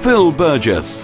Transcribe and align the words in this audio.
Phil 0.00 0.32
Burgess. 0.32 1.02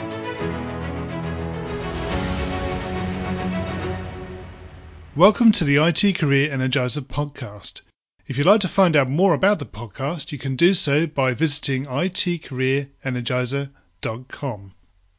Welcome 5.17 5.53
to 5.53 5.65
the 5.65 5.77
IT 5.77 6.19
Career 6.19 6.51
Energizer 6.51 7.01
podcast. 7.01 7.81
If 8.27 8.37
you'd 8.39 8.47
like 8.47 8.61
to 8.61 8.69
find 8.69 8.97
out 8.97 9.09
more 9.09 9.35
about 9.35 9.59
the 9.59 9.67
podcast, 9.67 10.33
you 10.33 10.39
can 10.39 10.57
do 10.57 10.75
so 10.75 11.07
by 11.07 11.35
visiting 11.35 11.87
itcareerenergizer.com. 11.87 14.73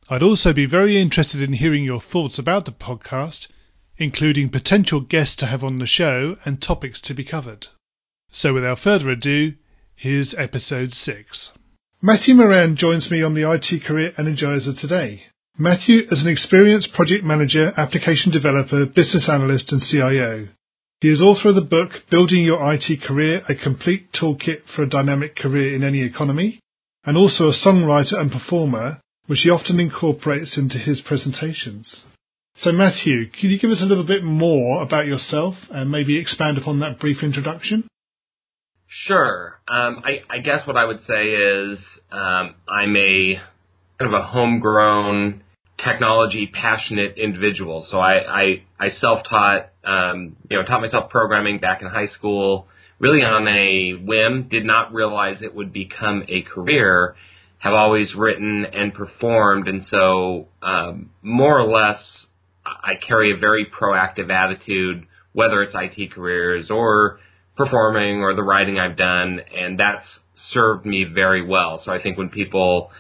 I'd 0.09 0.23
also 0.23 0.53
be 0.53 0.65
very 0.65 0.97
interested 0.97 1.41
in 1.41 1.53
hearing 1.53 1.83
your 1.83 2.01
thoughts 2.01 2.39
about 2.39 2.65
the 2.65 2.71
podcast, 2.71 3.47
including 3.97 4.49
potential 4.49 5.01
guests 5.01 5.37
to 5.37 5.45
have 5.45 5.63
on 5.63 5.79
the 5.79 5.87
show 5.87 6.37
and 6.45 6.61
topics 6.61 7.01
to 7.01 7.13
be 7.13 7.23
covered. 7.23 7.67
So 8.31 8.53
without 8.53 8.79
further 8.79 9.09
ado, 9.09 9.53
here's 9.95 10.33
episode 10.33 10.93
6. 10.93 11.51
Matthew 12.03 12.33
Moran 12.33 12.77
joins 12.77 13.11
me 13.11 13.21
on 13.21 13.35
the 13.35 13.47
IT 13.47 13.85
Career 13.85 14.11
Energizer 14.17 14.73
today. 14.81 15.21
Matthew 15.55 15.99
is 16.09 16.23
an 16.23 16.29
experienced 16.29 16.93
project 16.93 17.23
manager, 17.23 17.71
application 17.77 18.31
developer, 18.31 18.87
business 18.87 19.29
analyst, 19.29 19.71
and 19.71 19.79
CIO. 19.79 20.47
He 21.01 21.09
is 21.09 21.21
author 21.21 21.49
of 21.49 21.55
the 21.55 21.61
book 21.61 21.91
Building 22.09 22.43
Your 22.43 22.73
IT 22.73 23.03
Career, 23.03 23.43
a 23.47 23.53
complete 23.53 24.11
toolkit 24.19 24.63
for 24.75 24.81
a 24.81 24.89
dynamic 24.89 25.35
career 25.35 25.75
in 25.75 25.83
any 25.83 26.01
economy, 26.01 26.59
and 27.05 27.17
also 27.17 27.49
a 27.49 27.53
songwriter 27.53 28.19
and 28.19 28.31
performer, 28.31 28.99
which 29.27 29.41
he 29.43 29.51
often 29.51 29.79
incorporates 29.79 30.57
into 30.57 30.79
his 30.79 31.01
presentations. 31.01 32.01
So, 32.57 32.71
Matthew, 32.71 33.29
can 33.29 33.51
you 33.51 33.59
give 33.59 33.69
us 33.69 33.81
a 33.81 33.85
little 33.85 34.07
bit 34.07 34.23
more 34.23 34.81
about 34.81 35.05
yourself 35.05 35.53
and 35.69 35.91
maybe 35.91 36.19
expand 36.19 36.57
upon 36.57 36.79
that 36.79 36.99
brief 36.99 37.21
introduction? 37.21 37.87
Sure. 38.91 39.57
Um, 39.69 40.01
I, 40.03 40.21
I, 40.29 40.39
guess 40.39 40.67
what 40.67 40.75
I 40.75 40.83
would 40.83 40.99
say 41.07 41.29
is 41.29 41.79
um, 42.11 42.55
I'm 42.67 42.93
a 42.97 43.41
kind 43.97 44.13
of 44.13 44.21
a 44.21 44.21
homegrown 44.21 45.43
technology 45.81 46.51
passionate 46.53 47.17
individual. 47.17 47.87
So 47.89 47.99
I, 47.99 48.15
I, 48.17 48.63
I 48.77 48.89
self-taught, 48.99 49.69
um, 49.85 50.35
you 50.49 50.57
know, 50.57 50.65
taught 50.65 50.81
myself 50.81 51.09
programming 51.09 51.59
back 51.59 51.81
in 51.81 51.87
high 51.87 52.07
school, 52.07 52.67
really 52.99 53.21
on 53.23 53.47
a 53.47 53.93
whim. 53.93 54.49
Did 54.49 54.65
not 54.65 54.93
realize 54.93 55.41
it 55.41 55.55
would 55.55 55.71
become 55.71 56.25
a 56.27 56.41
career. 56.41 57.15
Have 57.59 57.73
always 57.73 58.13
written 58.13 58.65
and 58.65 58.93
performed, 58.93 59.69
and 59.69 59.85
so 59.89 60.47
um, 60.63 61.11
more 61.21 61.59
or 61.59 61.71
less, 61.71 62.01
I 62.65 62.95
carry 62.95 63.31
a 63.31 63.37
very 63.37 63.67
proactive 63.67 64.31
attitude, 64.31 65.05
whether 65.31 65.61
it's 65.61 65.75
IT 65.75 66.11
careers 66.11 66.71
or 66.71 67.19
performing 67.63 68.21
or 68.21 68.33
the 68.33 68.43
writing 68.43 68.79
I've 68.79 68.97
done, 68.97 69.39
and 69.55 69.79
that's 69.79 70.05
served 70.51 70.85
me 70.85 71.03
very 71.03 71.45
well. 71.45 71.81
So 71.83 71.91
I 71.91 72.01
think 72.01 72.17
when 72.17 72.29
people, 72.29 72.91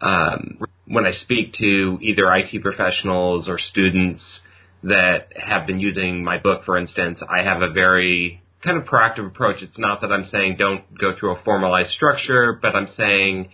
um, 0.00 0.58
when 0.86 1.06
I 1.06 1.12
speak 1.12 1.54
to 1.54 1.98
either 2.02 2.24
IT 2.34 2.62
professionals 2.62 3.48
or 3.48 3.58
students 3.58 4.22
that 4.82 5.28
have 5.36 5.66
been 5.66 5.80
using 5.80 6.24
my 6.24 6.38
book, 6.38 6.64
for 6.64 6.76
instance, 6.76 7.20
I 7.28 7.42
have 7.42 7.62
a 7.62 7.70
very 7.72 8.42
kind 8.64 8.76
of 8.76 8.84
proactive 8.84 9.26
approach. 9.26 9.62
It's 9.62 9.78
not 9.78 10.00
that 10.00 10.10
I'm 10.10 10.26
saying 10.30 10.56
don't 10.58 10.82
go 10.98 11.14
through 11.18 11.36
a 11.36 11.42
formalized 11.44 11.90
structure, 11.90 12.58
but 12.60 12.74
I'm 12.74 12.88
saying 12.96 13.50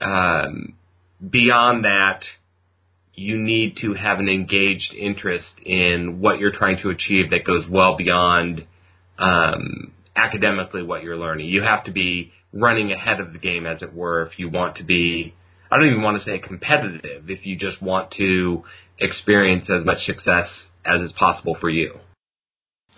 um, 0.00 0.74
beyond 1.30 1.84
that, 1.84 2.20
you 3.14 3.38
need 3.38 3.78
to 3.80 3.94
have 3.94 4.18
an 4.18 4.28
engaged 4.28 4.92
interest 4.92 5.46
in 5.64 6.20
what 6.20 6.38
you're 6.38 6.52
trying 6.52 6.78
to 6.82 6.90
achieve 6.90 7.30
that 7.30 7.44
goes 7.46 7.64
well 7.68 7.96
beyond 7.96 8.66
um, 9.18 9.92
academically 10.14 10.82
what 10.82 11.02
you're 11.02 11.16
learning. 11.16 11.48
You 11.48 11.62
have 11.62 11.84
to 11.84 11.92
be 11.92 12.32
running 12.52 12.92
ahead 12.92 13.20
of 13.20 13.32
the 13.32 13.38
game, 13.38 13.66
as 13.66 13.82
it 13.82 13.94
were, 13.94 14.26
if 14.26 14.38
you 14.38 14.48
want 14.48 14.76
to 14.76 14.84
be. 14.84 15.34
I 15.70 15.76
don't 15.76 15.86
even 15.86 16.02
want 16.02 16.22
to 16.22 16.24
say 16.24 16.38
competitive. 16.38 17.28
If 17.28 17.44
you 17.44 17.56
just 17.56 17.82
want 17.82 18.12
to 18.18 18.64
experience 18.98 19.68
as 19.68 19.84
much 19.84 20.04
success 20.06 20.48
as 20.84 21.02
is 21.02 21.12
possible 21.12 21.56
for 21.60 21.68
you. 21.68 21.98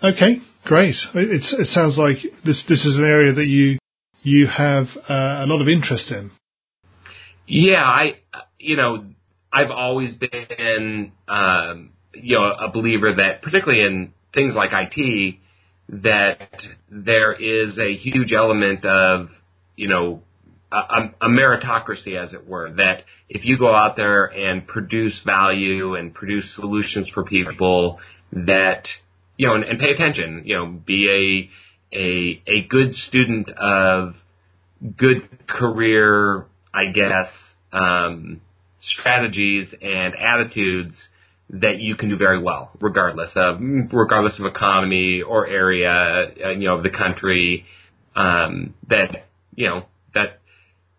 Okay, 0.03 0.37
great. 0.65 0.95
It's, 1.13 1.53
it 1.57 1.67
sounds 1.73 1.97
like 1.97 2.17
this 2.45 2.61
this 2.69 2.85
is 2.85 2.95
an 2.95 3.03
area 3.03 3.33
that 3.33 3.47
you 3.47 3.79
you 4.21 4.47
have 4.47 4.85
uh, 5.09 5.43
a 5.43 5.45
lot 5.45 5.61
of 5.61 5.67
interest 5.67 6.09
in. 6.09 6.31
Yeah, 7.47 7.83
I 7.83 8.19
you 8.59 8.77
know 8.77 9.05
I've 9.51 9.71
always 9.71 10.13
been 10.13 11.11
um, 11.27 11.91
you 12.13 12.37
know 12.37 12.43
a 12.43 12.71
believer 12.71 13.13
that 13.15 13.41
particularly 13.41 13.85
in 13.85 14.13
things 14.33 14.53
like 14.55 14.69
IT 14.71 15.35
that 15.91 16.51
there 16.89 17.33
is 17.33 17.77
a 17.77 17.95
huge 17.97 18.31
element 18.31 18.85
of, 18.85 19.29
you 19.75 19.87
know, 19.87 20.21
a, 20.71 21.09
a, 21.21 21.27
meritocracy, 21.27 22.15
as 22.15 22.31
it 22.31 22.47
were, 22.47 22.71
that 22.75 23.03
if 23.27 23.43
you 23.43 23.57
go 23.57 23.73
out 23.73 23.95
there 23.95 24.25
and 24.25 24.67
produce 24.67 25.19
value 25.25 25.95
and 25.95 26.13
produce 26.13 26.45
solutions 26.55 27.09
for 27.11 27.23
people 27.23 27.99
that, 28.31 28.83
you 29.37 29.47
know, 29.47 29.55
and, 29.55 29.63
and 29.63 29.79
pay 29.79 29.89
attention, 29.89 30.43
you 30.45 30.55
know, 30.55 30.67
be 30.67 31.49
a, 31.91 31.97
a, 31.97 32.43
a 32.47 32.67
good 32.69 32.93
student 32.93 33.49
of 33.49 34.13
good 34.95 35.27
career, 35.47 36.45
I 36.71 36.91
guess, 36.93 37.29
um, 37.73 38.41
strategies 38.99 39.67
and 39.81 40.13
attitudes, 40.15 40.95
that 41.51 41.79
you 41.79 41.95
can 41.95 42.09
do 42.09 42.17
very 42.17 42.41
well, 42.41 42.71
regardless 42.79 43.31
of 43.35 43.59
regardless 43.91 44.37
of 44.39 44.45
economy 44.45 45.21
or 45.21 45.47
area, 45.47 46.31
uh, 46.45 46.49
you 46.51 46.67
know, 46.67 46.77
of 46.77 46.83
the 46.83 46.89
country. 46.89 47.65
Um, 48.15 48.73
that 48.89 49.27
you 49.55 49.67
know 49.67 49.85
that, 50.13 50.39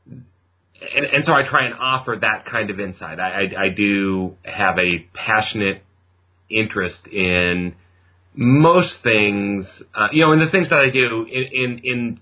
and, 0.07 1.05
and 1.05 1.25
so 1.25 1.33
I 1.33 1.43
try 1.49 1.67
and 1.67 1.75
offer 1.75 2.17
that 2.21 2.47
kind 2.47 2.71
of 2.71 2.81
insight. 2.81 3.21
I, 3.21 3.31
I, 3.31 3.65
I 3.65 3.69
do 3.69 4.37
have 4.45 4.79
a 4.79 5.07
passionate 5.15 5.83
interest 6.49 7.07
in 7.07 7.75
most 8.35 8.95
things, 9.03 9.67
uh, 9.95 10.09
you 10.13 10.25
know, 10.25 10.33
in 10.33 10.39
the 10.39 10.51
things 10.51 10.69
that 10.71 10.79
I 10.79 10.91
do 10.91 11.27
in, 11.31 11.45
in, 11.53 11.81
in 11.85 12.21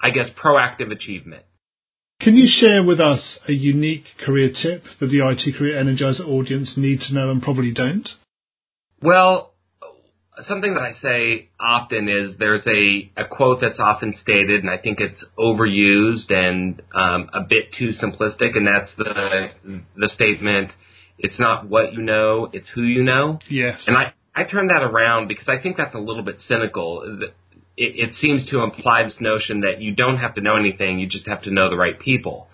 I 0.00 0.10
guess 0.10 0.28
proactive 0.42 0.92
achievement. 0.92 1.42
Can 2.20 2.36
you 2.36 2.48
share 2.48 2.82
with 2.82 2.98
us 2.98 3.38
a 3.46 3.52
unique 3.52 4.04
career 4.24 4.50
tip 4.50 4.84
that 5.00 5.06
the 5.06 5.18
IT 5.18 5.56
Career 5.56 5.82
Energizer 5.82 6.26
audience 6.26 6.74
need 6.76 7.00
to 7.00 7.14
know 7.14 7.30
and 7.30 7.42
probably 7.42 7.72
don't? 7.72 8.08
Well, 9.02 9.52
something 10.48 10.74
that 10.74 10.82
I 10.82 10.92
say 11.02 11.50
often 11.60 12.08
is 12.08 12.36
there's 12.38 12.66
a, 12.66 13.10
a 13.16 13.26
quote 13.26 13.60
that's 13.60 13.78
often 13.78 14.14
stated, 14.22 14.62
and 14.62 14.70
I 14.70 14.78
think 14.78 14.98
it's 15.00 15.22
overused 15.38 16.32
and 16.32 16.80
um, 16.94 17.30
a 17.32 17.42
bit 17.48 17.74
too 17.78 17.92
simplistic, 18.02 18.56
and 18.56 18.66
that's 18.66 18.90
the 18.96 19.80
the 19.96 20.08
statement, 20.14 20.70
"It's 21.18 21.38
not 21.38 21.68
what 21.68 21.92
you 21.92 22.02
know, 22.02 22.48
it's 22.52 22.68
who 22.74 22.82
you 22.82 23.02
know." 23.02 23.38
Yes. 23.50 23.82
And 23.86 23.96
I 23.96 24.14
I 24.34 24.44
turn 24.44 24.68
that 24.68 24.82
around 24.82 25.28
because 25.28 25.48
I 25.48 25.62
think 25.62 25.76
that's 25.76 25.94
a 25.94 25.98
little 25.98 26.22
bit 26.22 26.38
cynical 26.48 27.20
it, 27.76 28.10
it 28.10 28.14
seems 28.20 28.46
to 28.46 28.62
imply 28.62 29.04
this 29.04 29.16
notion 29.20 29.60
that 29.60 29.80
you 29.80 29.94
don't 29.94 30.18
have 30.18 30.34
to 30.36 30.40
know 30.40 30.56
anything, 30.56 30.98
you 30.98 31.08
just 31.08 31.26
have 31.26 31.42
to 31.42 31.50
know 31.50 31.70
the 31.70 31.76
right 31.76 31.98
people. 31.98 32.48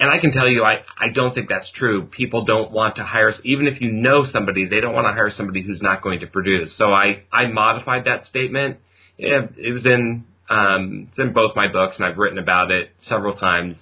And 0.00 0.10
I 0.10 0.18
can 0.18 0.32
tell 0.32 0.48
you, 0.48 0.64
I, 0.64 0.78
I 0.98 1.10
don't 1.14 1.34
think 1.34 1.50
that's 1.50 1.70
true. 1.76 2.06
People 2.06 2.46
don't 2.46 2.72
want 2.72 2.96
to 2.96 3.04
hire, 3.04 3.34
even 3.44 3.66
if 3.66 3.82
you 3.82 3.92
know 3.92 4.24
somebody, 4.32 4.66
they 4.66 4.80
don't 4.80 4.94
want 4.94 5.06
to 5.06 5.12
hire 5.12 5.30
somebody 5.36 5.62
who's 5.62 5.82
not 5.82 6.02
going 6.02 6.20
to 6.20 6.26
produce. 6.26 6.76
So 6.78 6.90
I, 6.90 7.24
I 7.30 7.48
modified 7.48 8.06
that 8.06 8.26
statement. 8.26 8.78
It, 9.18 9.52
it 9.58 9.72
was 9.72 9.84
in, 9.84 10.24
um, 10.48 11.08
it's 11.10 11.18
in 11.18 11.34
both 11.34 11.54
my 11.54 11.70
books 11.70 11.96
and 11.98 12.06
I've 12.06 12.16
written 12.16 12.38
about 12.38 12.70
it 12.70 12.90
several 13.08 13.36
times 13.36 13.76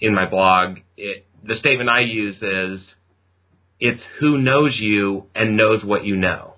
in 0.00 0.14
my 0.14 0.26
blog. 0.26 0.78
It, 0.96 1.26
the 1.44 1.56
statement 1.56 1.90
I 1.90 2.00
use 2.00 2.36
is, 2.36 2.80
it's 3.80 4.02
who 4.20 4.38
knows 4.38 4.76
you 4.78 5.26
and 5.34 5.56
knows 5.56 5.84
what 5.84 6.04
you 6.04 6.16
know. 6.16 6.54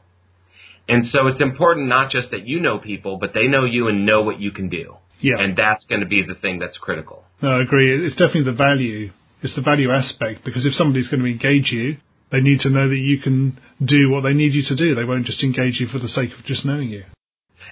And 0.91 1.07
so 1.13 1.29
it's 1.29 1.41
important 1.41 1.89
not 1.89 2.11
just 2.11 2.33
that 2.33 2.47
you 2.47 2.61
know 2.61 2.79
people, 2.79 3.19
but 3.19 3.33
they 3.33 3.47
know 3.47 3.65
you 3.65 3.87
and 3.89 4.05
know 4.05 4.23
what 4.23 4.41
you 4.41 4.51
can 4.51 4.69
do. 4.69 4.97
Yeah. 5.21 5.39
And 5.39 5.57
that's 5.57 5.85
going 5.87 6.01
to 6.01 6.07
be 6.07 6.25
the 6.27 6.35
thing 6.35 6.59
that's 6.59 6.79
critical. 6.79 7.25
No, 7.43 7.51
I 7.51 7.63
agree. 7.63 8.07
It's 8.07 8.17
definitely 8.17 8.45
the 8.45 8.57
value. 8.57 9.13
It's 9.43 9.55
the 9.55 9.63
value 9.63 9.91
aspect 9.91 10.45
because 10.45 10.67
if 10.67 10.75
somebody's 10.75 11.09
going 11.09 11.23
to 11.23 11.27
engage 11.27 11.71
you, 11.71 11.99
they 12.33 12.41
need 12.41 12.61
to 12.61 12.71
know 12.71 12.89
that 12.89 12.97
you 12.97 13.19
can 13.19 13.59
do 13.85 14.11
what 14.11 14.23
they 14.23 14.35
need 14.35 14.53
you 14.53 14.63
to 14.69 14.77
do. 14.77 14.95
They 14.95 15.05
won't 15.05 15.27
just 15.27 15.43
engage 15.43 15.81
you 15.81 15.87
for 15.87 15.99
the 15.99 16.09
sake 16.09 16.31
of 16.37 16.45
just 16.45 16.65
knowing 16.65 16.89
you. 16.89 17.05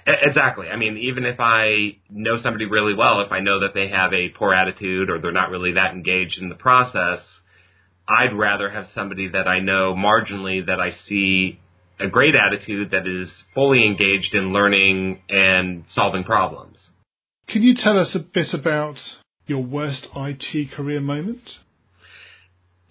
Exactly. 0.05 0.67
I 0.69 0.77
mean, 0.77 0.97
even 0.97 1.25
if 1.25 1.39
I 1.39 1.97
know 2.09 2.41
somebody 2.41 2.65
really 2.65 2.93
well, 2.93 3.21
if 3.21 3.31
I 3.31 3.41
know 3.41 3.61
that 3.61 3.73
they 3.73 3.89
have 3.89 4.13
a 4.13 4.29
poor 4.29 4.53
attitude 4.53 5.09
or 5.09 5.19
they're 5.19 5.31
not 5.31 5.49
really 5.49 5.73
that 5.73 5.93
engaged 5.93 6.37
in 6.39 6.49
the 6.49 6.55
process, 6.55 7.19
I'd 8.07 8.33
rather 8.33 8.69
have 8.69 8.87
somebody 8.95 9.29
that 9.29 9.47
I 9.47 9.59
know 9.59 9.93
marginally 9.93 10.65
that 10.65 10.79
I 10.79 10.91
see 11.07 11.59
a 11.99 12.07
great 12.07 12.35
attitude 12.35 12.91
that 12.91 13.07
is 13.07 13.29
fully 13.53 13.85
engaged 13.85 14.33
in 14.33 14.53
learning 14.53 15.21
and 15.29 15.83
solving 15.93 16.23
problems. 16.23 16.77
Can 17.47 17.63
you 17.63 17.75
tell 17.75 17.97
us 17.99 18.15
a 18.15 18.19
bit 18.19 18.53
about 18.53 18.95
your 19.47 19.63
worst 19.63 20.07
IT 20.15 20.71
career 20.71 21.01
moment? 21.01 21.41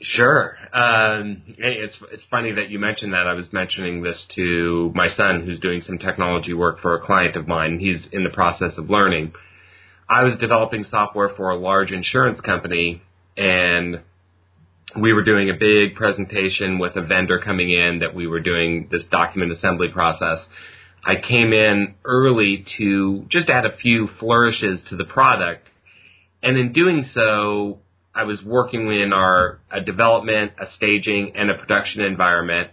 Sure. 0.01 0.57
Um, 0.73 1.43
it's 1.59 1.97
it's 2.13 2.23
funny 2.31 2.53
that 2.53 2.71
you 2.71 2.79
mentioned 2.79 3.15
that. 3.15 3.27
I 3.27 3.33
was 3.33 3.53
mentioning 3.53 4.03
this 4.03 4.17
to 4.37 4.93
my 4.95 5.09
son, 5.17 5.45
who's 5.45 5.59
doing 5.59 5.83
some 5.87 5.99
technology 5.99 6.53
work 6.53 6.81
for 6.81 6.95
a 6.95 7.05
client 7.05 7.35
of 7.35 7.49
mine. 7.49 7.81
He's 7.81 8.07
in 8.13 8.23
the 8.23 8.31
process 8.31 8.73
of 8.79 8.91
learning. 8.91 9.33
I 10.09 10.23
was 10.23 10.39
developing 10.39 10.87
software 10.89 11.31
for 11.37 11.51
a 11.51 11.57
large 11.57 11.91
insurance 11.91 12.41
company, 12.41 13.03
and 13.37 14.01
we 14.96 15.12
were 15.12 15.25
doing 15.25 15.50
a 15.50 15.55
big 15.55 15.96
presentation 15.96 16.79
with 16.79 16.96
a 16.96 17.02
vendor 17.02 17.40
coming 17.44 17.70
in 17.70 18.00
that 18.00 18.14
we 18.14 18.26
were 18.26 18.40
doing 18.40 18.88
this 18.90 19.02
document 19.11 19.52
assembly 19.52 19.88
process. 19.93 20.38
I 21.05 21.17
came 21.17 21.52
in 21.52 21.94
early 22.05 22.64
to 22.79 23.26
just 23.31 23.49
add 23.49 23.67
a 23.67 23.76
few 23.76 24.08
flourishes 24.19 24.81
to 24.90 24.96
the 24.96 25.05
product, 25.05 25.67
and 26.43 26.56
in 26.56 26.73
doing 26.73 27.05
so, 27.14 27.81
I 28.14 28.25
was 28.25 28.43
working 28.43 28.90
in 28.90 29.12
our 29.12 29.61
a 29.70 29.81
development, 29.81 30.52
a 30.58 30.67
staging, 30.76 31.32
and 31.37 31.50
a 31.50 31.55
production 31.55 32.02
environment, 32.02 32.70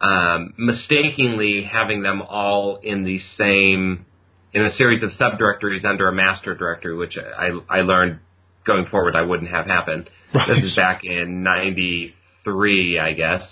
um, 0.00 0.54
mistakenly 0.58 1.68
having 1.70 2.02
them 2.02 2.22
all 2.22 2.76
in 2.82 3.04
the 3.04 3.18
same 3.36 4.06
in 4.52 4.64
a 4.64 4.74
series 4.76 5.02
of 5.02 5.10
subdirectories 5.20 5.84
under 5.84 6.08
a 6.08 6.12
master 6.12 6.54
directory, 6.54 6.96
which 6.96 7.16
I, 7.18 7.50
I 7.68 7.80
learned 7.80 8.20
going 8.66 8.86
forward 8.86 9.16
I 9.16 9.22
wouldn't 9.22 9.50
have 9.50 9.66
happened. 9.66 10.10
Right. 10.34 10.48
This 10.48 10.64
is 10.64 10.76
back 10.76 11.04
in 11.04 11.42
'93, 11.42 12.98
I 12.98 13.12
guess. 13.12 13.42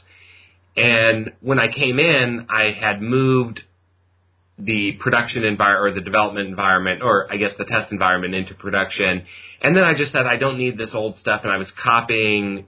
And 0.76 1.32
when 1.40 1.58
I 1.58 1.72
came 1.72 1.98
in, 1.98 2.46
I 2.48 2.72
had 2.78 3.02
moved 3.02 3.60
the 4.58 4.92
production 5.00 5.44
environment 5.44 5.92
or 5.92 6.00
the 6.00 6.04
development 6.04 6.48
environment, 6.48 7.02
or 7.02 7.30
I 7.30 7.36
guess 7.36 7.50
the 7.58 7.64
test 7.64 7.90
environment 7.90 8.34
into 8.34 8.54
production. 8.54 9.24
And 9.60 9.76
then 9.76 9.84
I 9.84 9.94
just 9.94 10.12
said 10.12 10.26
I 10.26 10.36
don't 10.36 10.58
need 10.58 10.78
this 10.78 10.90
old 10.92 11.18
stuff, 11.18 11.42
and 11.44 11.52
I 11.52 11.56
was 11.56 11.68
copying 11.82 12.66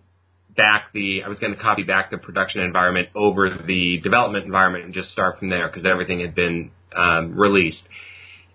back 0.56 0.92
the 0.92 1.22
I 1.24 1.28
was 1.28 1.38
going 1.38 1.54
to 1.54 1.60
copy 1.60 1.82
back 1.82 2.10
the 2.10 2.18
production 2.18 2.62
environment 2.62 3.08
over 3.14 3.50
the 3.66 4.00
development 4.02 4.44
environment 4.44 4.84
and 4.84 4.94
just 4.94 5.10
start 5.10 5.38
from 5.38 5.50
there 5.50 5.68
because 5.68 5.84
everything 5.84 6.20
had 6.20 6.34
been 6.34 6.70
um, 6.96 7.38
released. 7.38 7.82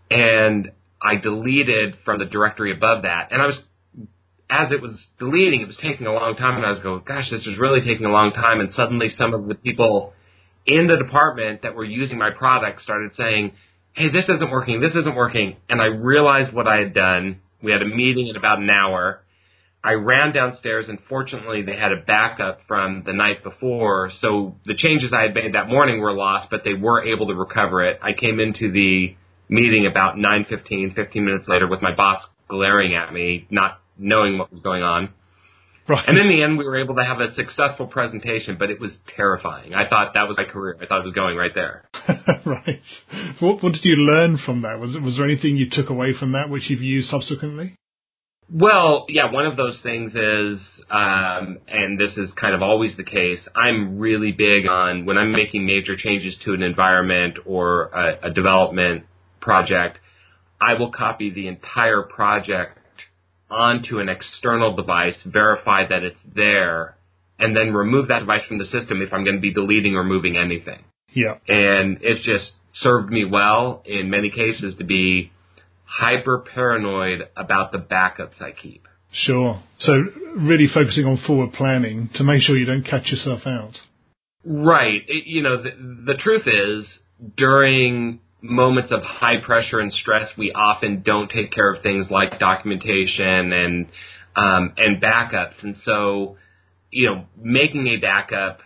And 0.09 0.71
I 1.01 1.15
deleted 1.15 1.95
from 2.03 2.19
the 2.19 2.25
directory 2.25 2.71
above 2.71 3.03
that, 3.03 3.29
and 3.31 3.41
I 3.41 3.45
was 3.45 3.57
as 4.49 4.71
it 4.71 4.81
was 4.81 5.07
deleting, 5.19 5.61
it 5.61 5.67
was 5.67 5.77
taking 5.77 6.07
a 6.07 6.13
long 6.13 6.35
time, 6.35 6.57
and 6.57 6.65
I 6.65 6.71
was 6.71 6.79
going, 6.79 7.03
"Gosh, 7.05 7.29
this 7.29 7.45
is 7.45 7.57
really 7.57 7.81
taking 7.81 8.05
a 8.05 8.11
long 8.11 8.33
time." 8.33 8.59
And 8.59 8.73
suddenly, 8.73 9.09
some 9.09 9.33
of 9.33 9.47
the 9.47 9.55
people 9.55 10.13
in 10.65 10.87
the 10.87 10.97
department 10.97 11.61
that 11.61 11.75
were 11.75 11.83
using 11.83 12.17
my 12.17 12.31
product 12.31 12.81
started 12.81 13.15
saying, 13.15 13.51
"Hey, 13.93 14.09
this 14.09 14.27
isn't 14.27 14.49
working. 14.49 14.81
This 14.81 14.95
isn't 14.95 15.15
working." 15.15 15.57
And 15.69 15.81
I 15.81 15.85
realized 15.85 16.51
what 16.51 16.67
I 16.67 16.77
had 16.77 16.93
done. 16.93 17.41
We 17.61 17.71
had 17.71 17.81
a 17.81 17.85
meeting 17.85 18.27
in 18.27 18.35
about 18.35 18.59
an 18.59 18.69
hour. 18.69 19.21
I 19.83 19.93
ran 19.93 20.33
downstairs, 20.33 20.89
and 20.89 20.99
fortunately, 21.07 21.61
they 21.61 21.75
had 21.75 21.91
a 21.91 21.97
backup 21.97 22.61
from 22.67 23.03
the 23.03 23.13
night 23.13 23.43
before. 23.43 24.09
So 24.19 24.55
the 24.65 24.73
changes 24.73 25.13
I 25.13 25.21
had 25.21 25.33
made 25.33 25.53
that 25.53 25.69
morning 25.69 26.01
were 26.01 26.11
lost, 26.11 26.49
but 26.49 26.63
they 26.63 26.73
were 26.73 27.03
able 27.03 27.27
to 27.27 27.35
recover 27.35 27.83
it. 27.83 27.99
I 28.01 28.13
came 28.13 28.39
into 28.39 28.71
the 28.71 29.15
meeting 29.47 29.85
about 29.85 30.17
9:15, 30.17 30.91
15 30.91 31.23
minutes 31.23 31.47
later, 31.47 31.67
with 31.67 31.81
my 31.81 31.93
boss 31.93 32.25
glaring 32.47 32.95
at 32.95 33.13
me, 33.13 33.45
not 33.49 33.79
knowing 33.99 34.37
what 34.37 34.51
was 34.51 34.61
going 34.61 34.83
on. 34.83 35.09
Right. 35.87 36.07
And 36.07 36.19
in 36.19 36.29
the 36.29 36.43
end, 36.43 36.59
we 36.59 36.65
were 36.65 36.79
able 36.79 36.95
to 36.95 37.03
have 37.03 37.19
a 37.19 37.33
successful 37.33 37.87
presentation, 37.87 38.57
but 38.59 38.69
it 38.69 38.79
was 38.79 38.91
terrifying. 39.15 39.73
I 39.73 39.89
thought 39.89 40.13
that 40.13 40.27
was 40.27 40.37
my 40.37 40.43
career. 40.43 40.77
I 40.79 40.85
thought 40.85 41.01
it 41.01 41.05
was 41.05 41.13
going 41.13 41.35
right 41.35 41.53
there. 41.55 41.89
right. 42.45 42.79
What, 43.39 43.63
what 43.63 43.73
did 43.73 43.83
you 43.83 43.95
learn 43.95 44.37
from 44.45 44.61
that? 44.61 44.79
Was 44.79 44.95
was 45.03 45.17
there 45.17 45.25
anything 45.25 45.57
you 45.57 45.67
took 45.71 45.89
away 45.89 46.13
from 46.17 46.33
that 46.33 46.49
which 46.49 46.69
you've 46.69 46.81
used 46.81 47.09
subsequently? 47.09 47.75
Well, 48.51 49.05
yeah, 49.09 49.31
one 49.31 49.45
of 49.45 49.57
those 49.57 49.79
things 49.83 50.11
is, 50.15 50.59
um, 50.89 51.59
and 51.67 51.99
this 51.99 52.17
is 52.17 52.31
kind 52.39 52.55
of 52.55 52.63
always 52.63 52.97
the 52.97 53.03
case, 53.03 53.39
I'm 53.55 53.99
really 53.99 54.31
big 54.31 54.67
on 54.67 55.05
when 55.05 55.19
I'm 55.19 55.31
making 55.31 55.67
major 55.67 55.95
changes 55.95 56.35
to 56.45 56.53
an 56.53 56.63
environment 56.63 57.37
or 57.45 57.89
a, 57.89 58.29
a 58.29 58.31
development 58.31 59.05
project, 59.39 59.99
I 60.59 60.73
will 60.73 60.91
copy 60.91 61.29
the 61.29 61.47
entire 61.47 62.01
project 62.01 62.78
onto 63.49 63.99
an 63.99 64.09
external 64.09 64.75
device, 64.75 65.15
verify 65.25 65.87
that 65.87 66.03
it's 66.03 66.21
there, 66.35 66.95
and 67.37 67.55
then 67.55 67.73
remove 67.73 68.09
that 68.09 68.19
device 68.19 68.45
from 68.47 68.59
the 68.59 68.65
system 68.65 69.01
if 69.01 69.13
I'm 69.13 69.23
going 69.23 69.37
to 69.37 69.41
be 69.41 69.53
deleting 69.53 69.95
or 69.95 70.03
moving 70.03 70.37
anything. 70.37 70.83
Yeah. 71.13 71.37
And 71.47 71.99
it's 72.01 72.23
just 72.23 72.51
served 72.73 73.11
me 73.11 73.25
well 73.25 73.81
in 73.85 74.09
many 74.09 74.29
cases 74.29 74.75
to 74.77 74.83
be 74.83 75.31
hyper 75.85 76.45
paranoid 76.53 77.27
about 77.35 77.71
the 77.71 77.79
backups 77.79 78.41
I 78.41 78.51
keep. 78.51 78.87
Sure. 79.11 79.63
So 79.79 79.93
really 80.37 80.67
focusing 80.71 81.05
on 81.05 81.17
forward 81.25 81.53
planning 81.53 82.09
to 82.15 82.23
make 82.23 82.43
sure 82.43 82.57
you 82.57 82.65
don't 82.65 82.83
catch 82.83 83.07
yourself 83.07 83.41
out. 83.45 83.73
Right. 84.45 85.01
It, 85.07 85.25
you 85.25 85.41
know, 85.41 85.63
the, 85.63 85.71
the 86.13 86.13
truth 86.19 86.43
is 86.45 86.85
during 87.35 88.19
moments 88.41 88.91
of 88.91 89.01
high 89.03 89.37
pressure 89.43 89.79
and 89.79 89.91
stress, 89.91 90.29
we 90.37 90.51
often 90.51 91.01
don't 91.05 91.29
take 91.29 91.51
care 91.51 91.73
of 91.73 91.83
things 91.83 92.07
like 92.09 92.39
documentation 92.39 93.51
and 93.51 93.87
um, 94.35 94.73
and 94.77 95.01
backups. 95.01 95.61
And 95.61 95.75
so, 95.83 96.37
you 96.91 97.07
know, 97.07 97.25
making 97.37 97.87
a 97.87 97.97
backup, 97.97 98.59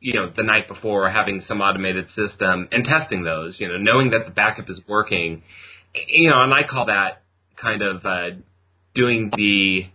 you 0.00 0.14
know, 0.14 0.32
the 0.34 0.42
night 0.42 0.66
before, 0.68 1.06
or 1.06 1.10
having 1.10 1.42
some 1.46 1.60
automated 1.60 2.08
system 2.08 2.68
and 2.72 2.84
testing 2.84 3.22
those, 3.22 3.56
you 3.60 3.68
know, 3.68 3.78
knowing 3.78 4.10
that 4.10 4.24
the 4.26 4.32
backup 4.32 4.68
is 4.68 4.80
working, 4.88 5.42
you 6.08 6.30
know, 6.30 6.42
and 6.42 6.52
I 6.52 6.62
call 6.68 6.86
that 6.86 7.22
kind 7.60 7.82
of 7.82 8.04
uh, 8.04 8.30
doing 8.94 9.30
the 9.36 9.86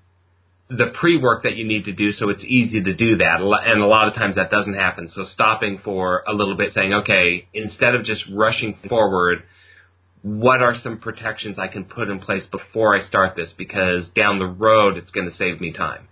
the 0.70 0.92
pre-work 1.00 1.44
that 1.44 1.56
you 1.56 1.68
need 1.68 1.86
to 1.86 1.92
do 1.92 2.12
so 2.12 2.30
it's 2.30 2.44
easy 2.44 2.82
to 2.82 2.94
do 2.94 3.18
that. 3.18 3.40
And 3.40 3.82
a 3.82 3.86
lot 3.86 4.08
of 4.08 4.16
times 4.16 4.36
that 4.36 4.50
doesn't 4.50 4.74
happen. 4.74 5.10
So 5.14 5.26
stopping 5.34 5.80
for 5.84 6.24
a 6.28 6.34
little 6.34 6.58
bit 6.58 6.74
saying 6.74 6.94
okay 6.94 7.48
instead 7.54 7.96
of 7.96 8.04
just 8.04 8.24
rushing 8.32 8.78
forward 8.90 9.44
what 10.24 10.62
are 10.62 10.76
some 10.82 10.98
protections 10.98 11.60
I 11.60 11.68
can 11.68 11.86
put 11.86 12.10
in 12.10 12.18
place 12.18 12.42
before 12.50 13.00
I 13.00 13.08
start 13.08 13.36
this? 13.36 13.54
Because 13.56 14.08
down 14.16 14.40
the 14.40 14.48
road 14.48 14.98
it's 14.98 15.12
going 15.12 15.30
to 15.30 15.36
save 15.36 15.62
me 15.62 15.72
time. 15.72 16.08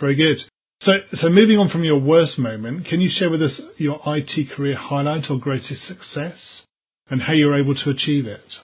Very 0.00 0.16
good. 0.16 0.42
So 0.80 0.92
so 1.12 1.28
moving 1.28 1.58
on 1.58 1.68
from 1.68 1.84
your 1.84 2.00
worst 2.00 2.38
moment 2.38 2.86
can 2.86 3.02
you 3.02 3.10
share 3.12 3.30
with 3.30 3.42
us 3.42 3.60
your 3.76 4.00
IT 4.06 4.50
career 4.56 4.76
highlight 4.76 5.30
or 5.30 5.38
greatest 5.38 5.86
success 5.86 6.62
and 7.10 7.20
how 7.20 7.34
you're 7.34 7.60
able 7.60 7.74
to 7.74 7.90
achieve 7.90 8.26
it? 8.26 8.54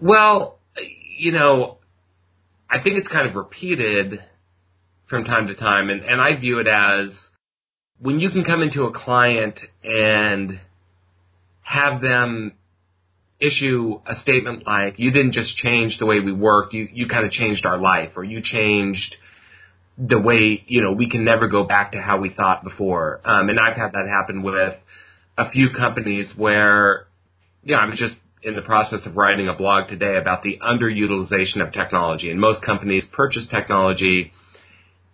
Well 0.00 0.58
you 1.16 1.32
know 1.32 1.78
I 2.68 2.82
think 2.82 2.98
it's 2.98 3.08
kind 3.08 3.26
of 3.26 3.36
repeated 3.36 4.20
from 5.14 5.24
time 5.24 5.46
to 5.46 5.54
time, 5.54 5.90
and, 5.90 6.02
and 6.02 6.20
I 6.20 6.34
view 6.36 6.58
it 6.58 6.66
as 6.66 7.10
when 8.00 8.18
you 8.18 8.30
can 8.30 8.42
come 8.42 8.62
into 8.62 8.82
a 8.82 8.92
client 8.92 9.60
and 9.84 10.58
have 11.62 12.02
them 12.02 12.54
issue 13.40 14.00
a 14.08 14.16
statement 14.22 14.66
like, 14.66 14.94
you 14.98 15.12
didn't 15.12 15.32
just 15.32 15.56
change 15.56 15.98
the 15.98 16.06
way 16.06 16.18
we 16.18 16.32
work, 16.32 16.72
you, 16.72 16.88
you 16.92 17.06
kind 17.06 17.24
of 17.24 17.30
changed 17.30 17.64
our 17.64 17.78
life, 17.78 18.10
or 18.16 18.24
you 18.24 18.40
changed 18.42 19.14
the 19.96 20.18
way, 20.18 20.64
you 20.66 20.82
know, 20.82 20.92
we 20.92 21.08
can 21.08 21.24
never 21.24 21.46
go 21.46 21.62
back 21.62 21.92
to 21.92 22.00
how 22.00 22.18
we 22.18 22.28
thought 22.28 22.64
before. 22.64 23.20
Um, 23.24 23.48
and 23.48 23.60
I've 23.60 23.76
had 23.76 23.92
that 23.92 24.08
happen 24.08 24.42
with 24.42 24.74
a 25.38 25.50
few 25.50 25.68
companies 25.76 26.26
where, 26.36 27.06
know, 27.76 27.80
I'm 27.80 27.92
just 27.92 28.16
in 28.42 28.56
the 28.56 28.62
process 28.62 29.06
of 29.06 29.16
writing 29.16 29.48
a 29.48 29.54
blog 29.54 29.88
today 29.88 30.16
about 30.16 30.42
the 30.42 30.58
underutilization 30.60 31.64
of 31.64 31.72
technology. 31.72 32.32
And 32.32 32.40
most 32.40 32.62
companies 32.62 33.04
purchase 33.12 33.46
technology 33.48 34.32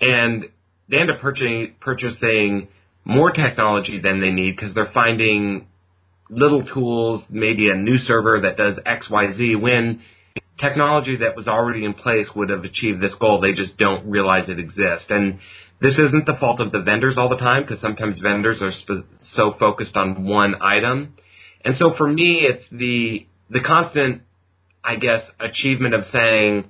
and 0.00 0.44
they 0.88 0.98
end 0.98 1.10
up 1.10 1.20
purchasing, 1.20 2.68
more 3.04 3.30
technology 3.30 3.98
than 4.00 4.20
they 4.20 4.30
need 4.30 4.56
because 4.56 4.74
they're 4.74 4.90
finding 4.92 5.66
little 6.28 6.64
tools, 6.64 7.22
maybe 7.30 7.70
a 7.70 7.74
new 7.74 7.98
server 7.98 8.40
that 8.42 8.56
does 8.56 8.74
X, 8.84 9.08
Y, 9.10 9.32
Z, 9.36 9.56
when 9.56 10.00
technology 10.60 11.16
that 11.16 11.34
was 11.34 11.48
already 11.48 11.84
in 11.84 11.94
place 11.94 12.26
would 12.36 12.50
have 12.50 12.64
achieved 12.64 13.00
this 13.00 13.14
goal. 13.18 13.40
They 13.40 13.52
just 13.52 13.76
don't 13.78 14.08
realize 14.08 14.48
it 14.48 14.58
exists. 14.58 15.06
And 15.08 15.38
this 15.80 15.94
isn't 15.98 16.26
the 16.26 16.36
fault 16.38 16.60
of 16.60 16.72
the 16.72 16.80
vendors 16.80 17.16
all 17.16 17.28
the 17.28 17.36
time 17.36 17.62
because 17.62 17.80
sometimes 17.80 18.18
vendors 18.18 18.60
are 18.60 18.72
sp- 18.76 19.08
so 19.34 19.54
focused 19.58 19.96
on 19.96 20.24
one 20.24 20.54
item. 20.60 21.14
And 21.64 21.76
so 21.78 21.94
for 21.96 22.06
me, 22.08 22.42
it's 22.42 22.64
the, 22.70 23.26
the 23.48 23.60
constant, 23.60 24.22
I 24.84 24.96
guess, 24.96 25.22
achievement 25.40 25.94
of 25.94 26.02
saying, 26.12 26.64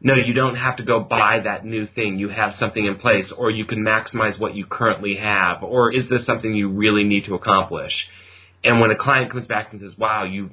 no, 0.00 0.14
you 0.14 0.32
don't 0.32 0.56
have 0.56 0.76
to 0.76 0.82
go 0.82 1.00
buy 1.00 1.40
that 1.44 1.64
new 1.64 1.86
thing. 1.86 2.18
You 2.18 2.30
have 2.30 2.54
something 2.58 2.84
in 2.84 2.96
place, 2.96 3.30
or 3.36 3.50
you 3.50 3.66
can 3.66 3.84
maximize 3.84 4.40
what 4.40 4.54
you 4.54 4.64
currently 4.64 5.16
have, 5.16 5.62
or 5.62 5.92
is 5.92 6.08
this 6.08 6.24
something 6.24 6.54
you 6.54 6.70
really 6.70 7.04
need 7.04 7.26
to 7.26 7.34
accomplish? 7.34 7.92
And 8.64 8.80
when 8.80 8.90
a 8.90 8.96
client 8.96 9.30
comes 9.30 9.46
back 9.46 9.72
and 9.72 9.80
says, 9.80 9.94
wow, 9.98 10.24
you, 10.24 10.50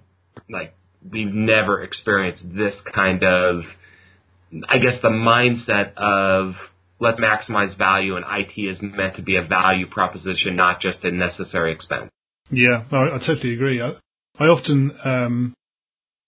like, 0.49 0.73
we've 1.09 1.33
never 1.33 1.81
experienced 1.81 2.43
this 2.43 2.73
kind 2.93 3.23
of, 3.23 3.61
I 4.67 4.79
guess 4.79 4.95
the 5.01 5.09
mindset 5.09 5.93
of 5.95 6.55
let's 6.99 7.19
maximize 7.19 7.77
value, 7.77 8.17
and 8.17 8.25
IT 8.29 8.59
is 8.59 8.77
meant 8.81 9.15
to 9.15 9.21
be 9.21 9.37
a 9.37 9.43
value 9.43 9.87
proposition, 9.87 10.55
not 10.55 10.81
just 10.81 11.03
a 11.03 11.11
necessary 11.11 11.73
expense. 11.73 12.09
Yeah, 12.49 12.83
I, 12.91 13.15
I 13.15 13.19
totally 13.25 13.53
agree. 13.53 13.81
I, 13.81 13.91
I 14.39 14.45
often 14.45 14.91
um, 15.03 15.53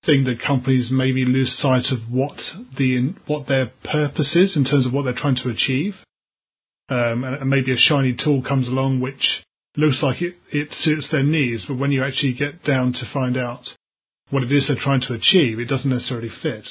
think 0.06 0.26
that 0.26 0.42
companies 0.46 0.90
maybe 0.92 1.26
lose 1.26 1.58
sight 1.60 1.86
of 1.92 2.12
what 2.12 2.38
the 2.78 3.14
what 3.28 3.48
their 3.48 3.72
purpose 3.84 4.36
is 4.36 4.56
in 4.56 4.64
terms 4.64 4.86
of 4.86 4.94
what 4.94 5.04
they're 5.04 5.14
trying 5.14 5.36
to 5.36 5.50
achieve, 5.50 5.96
um, 6.90 7.24
and, 7.24 7.36
and, 7.36 7.50
maybe 7.50 7.74
a 7.74 7.78
shiny 7.78 8.16
tool 8.16 8.42
comes 8.42 8.68
along 8.68 9.02
which 9.02 9.44
looks 9.78 10.02
like 10.02 10.22
it, 10.22 10.36
it 10.52 10.70
suits 10.72 11.10
their 11.12 11.24
needs, 11.24 11.66
but 11.68 11.78
when 11.78 11.92
you 11.92 12.04
actually 12.04 12.34
get 12.34 12.64
down 12.64 12.94
to 12.94 13.10
find 13.14 13.38
out 13.38 13.62
what 14.30 14.44
it 14.44 14.52
is 14.52 14.66
they're 14.68 14.78
trying 14.82 15.02
to 15.02 15.14
achieve, 15.14 15.60
it 15.60 15.66
doesn't 15.66 15.90
necessarily 15.90 16.30
fit. 16.42 16.68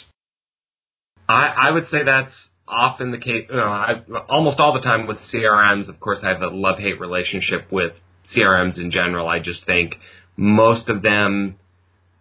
I, 1.29 1.47
I 1.69 1.71
would 1.71 1.89
say 1.91 2.05
that's 2.05 2.33
often 2.67 3.11
the 3.11 3.19
case. 3.19 3.47
You 3.51 3.57
know, 3.57 3.63
I, 3.63 4.03
almost 4.29 4.59
all 4.59 4.73
the 4.73 4.81
time 4.81 5.07
with 5.07 5.19
CRMs. 5.33 5.89
Of 5.89 6.01
course, 6.01 6.21
I 6.23 6.29
have 6.29 6.43
a 6.43 6.49
love-hate 6.49 7.01
relationship 7.01 7.71
with 7.71 7.93
CRMs 8.35 8.79
in 8.79 8.91
general. 8.91 9.29
I 9.29 9.39
just 9.39 9.65
think 9.67 9.95
most 10.37 10.89
of 10.89 11.03
them 11.03 11.57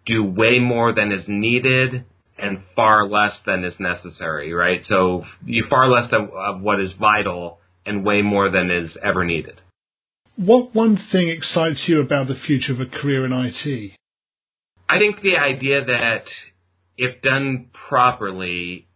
do 0.08 0.24
way 0.24 0.60
more 0.60 0.94
than 0.94 1.12
is 1.12 1.26
needed 1.28 2.06
and 2.38 2.60
far 2.76 3.08
less 3.08 3.34
than 3.46 3.64
is 3.64 3.74
necessary, 3.80 4.54
right? 4.54 4.82
So 4.88 5.24
you 5.46 5.66
far 5.70 5.90
less 5.90 6.10
than, 6.12 6.30
of 6.36 6.62
what 6.62 6.80
is 6.80 6.94
vital 7.00 7.60
and 7.86 8.06
way 8.06 8.22
more 8.22 8.50
than 8.50 8.70
is 8.70 8.96
ever 9.04 9.24
needed. 9.24 9.62
What 10.36 10.76
one 10.76 11.00
thing 11.12 11.30
excites 11.30 11.84
you 11.88 12.00
about 12.00 12.28
the 12.28 12.36
future 12.36 12.74
of 12.74 12.80
a 12.80 12.86
career 12.86 13.26
in 13.26 13.34
IT? 13.34 13.92
I 14.88 15.00
think 15.00 15.22
the 15.22 15.38
idea 15.38 15.84
that 15.84 16.26
if 16.98 17.22
done 17.22 17.70
properly, 17.90 18.88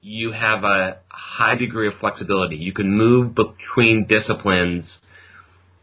you 0.00 0.32
have 0.32 0.64
a 0.64 0.98
high 1.08 1.54
degree 1.56 1.88
of 1.88 1.94
flexibility. 2.00 2.56
You 2.56 2.72
can 2.72 2.96
move 2.96 3.34
between 3.34 4.06
disciplines 4.08 4.86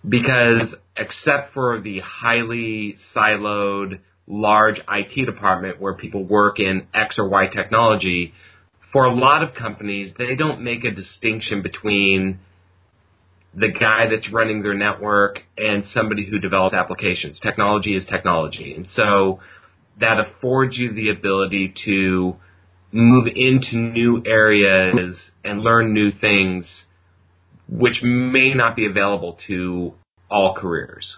because 0.07 0.73
except 0.97 1.53
for 1.53 1.81
the 1.81 1.99
highly 1.99 2.95
siloed 3.15 3.99
large 4.27 4.79
IT 4.89 5.25
department 5.25 5.81
where 5.81 5.93
people 5.93 6.23
work 6.23 6.59
in 6.59 6.87
X 6.93 7.15
or 7.17 7.27
Y 7.27 7.47
technology, 7.47 8.33
for 8.91 9.05
a 9.05 9.13
lot 9.13 9.43
of 9.43 9.55
companies, 9.55 10.13
they 10.17 10.35
don't 10.35 10.61
make 10.61 10.83
a 10.85 10.91
distinction 10.91 11.61
between 11.61 12.39
the 13.55 13.69
guy 13.69 14.07
that's 14.09 14.31
running 14.31 14.63
their 14.63 14.73
network 14.73 15.39
and 15.57 15.83
somebody 15.93 16.27
who 16.27 16.39
develops 16.39 16.73
applications. 16.73 17.39
Technology 17.39 17.95
is 17.95 18.03
technology. 18.09 18.73
And 18.75 18.87
so 18.95 19.39
that 19.99 20.19
affords 20.19 20.77
you 20.77 20.93
the 20.93 21.09
ability 21.09 21.73
to 21.85 22.35
move 22.91 23.27
into 23.27 23.75
new 23.75 24.23
areas 24.25 25.17
and 25.43 25.61
learn 25.61 25.93
new 25.93 26.11
things 26.11 26.65
which 27.69 28.01
may 28.03 28.53
not 28.53 28.75
be 28.75 28.85
available 28.85 29.37
to 29.47 29.93
all 30.29 30.55
careers. 30.55 31.17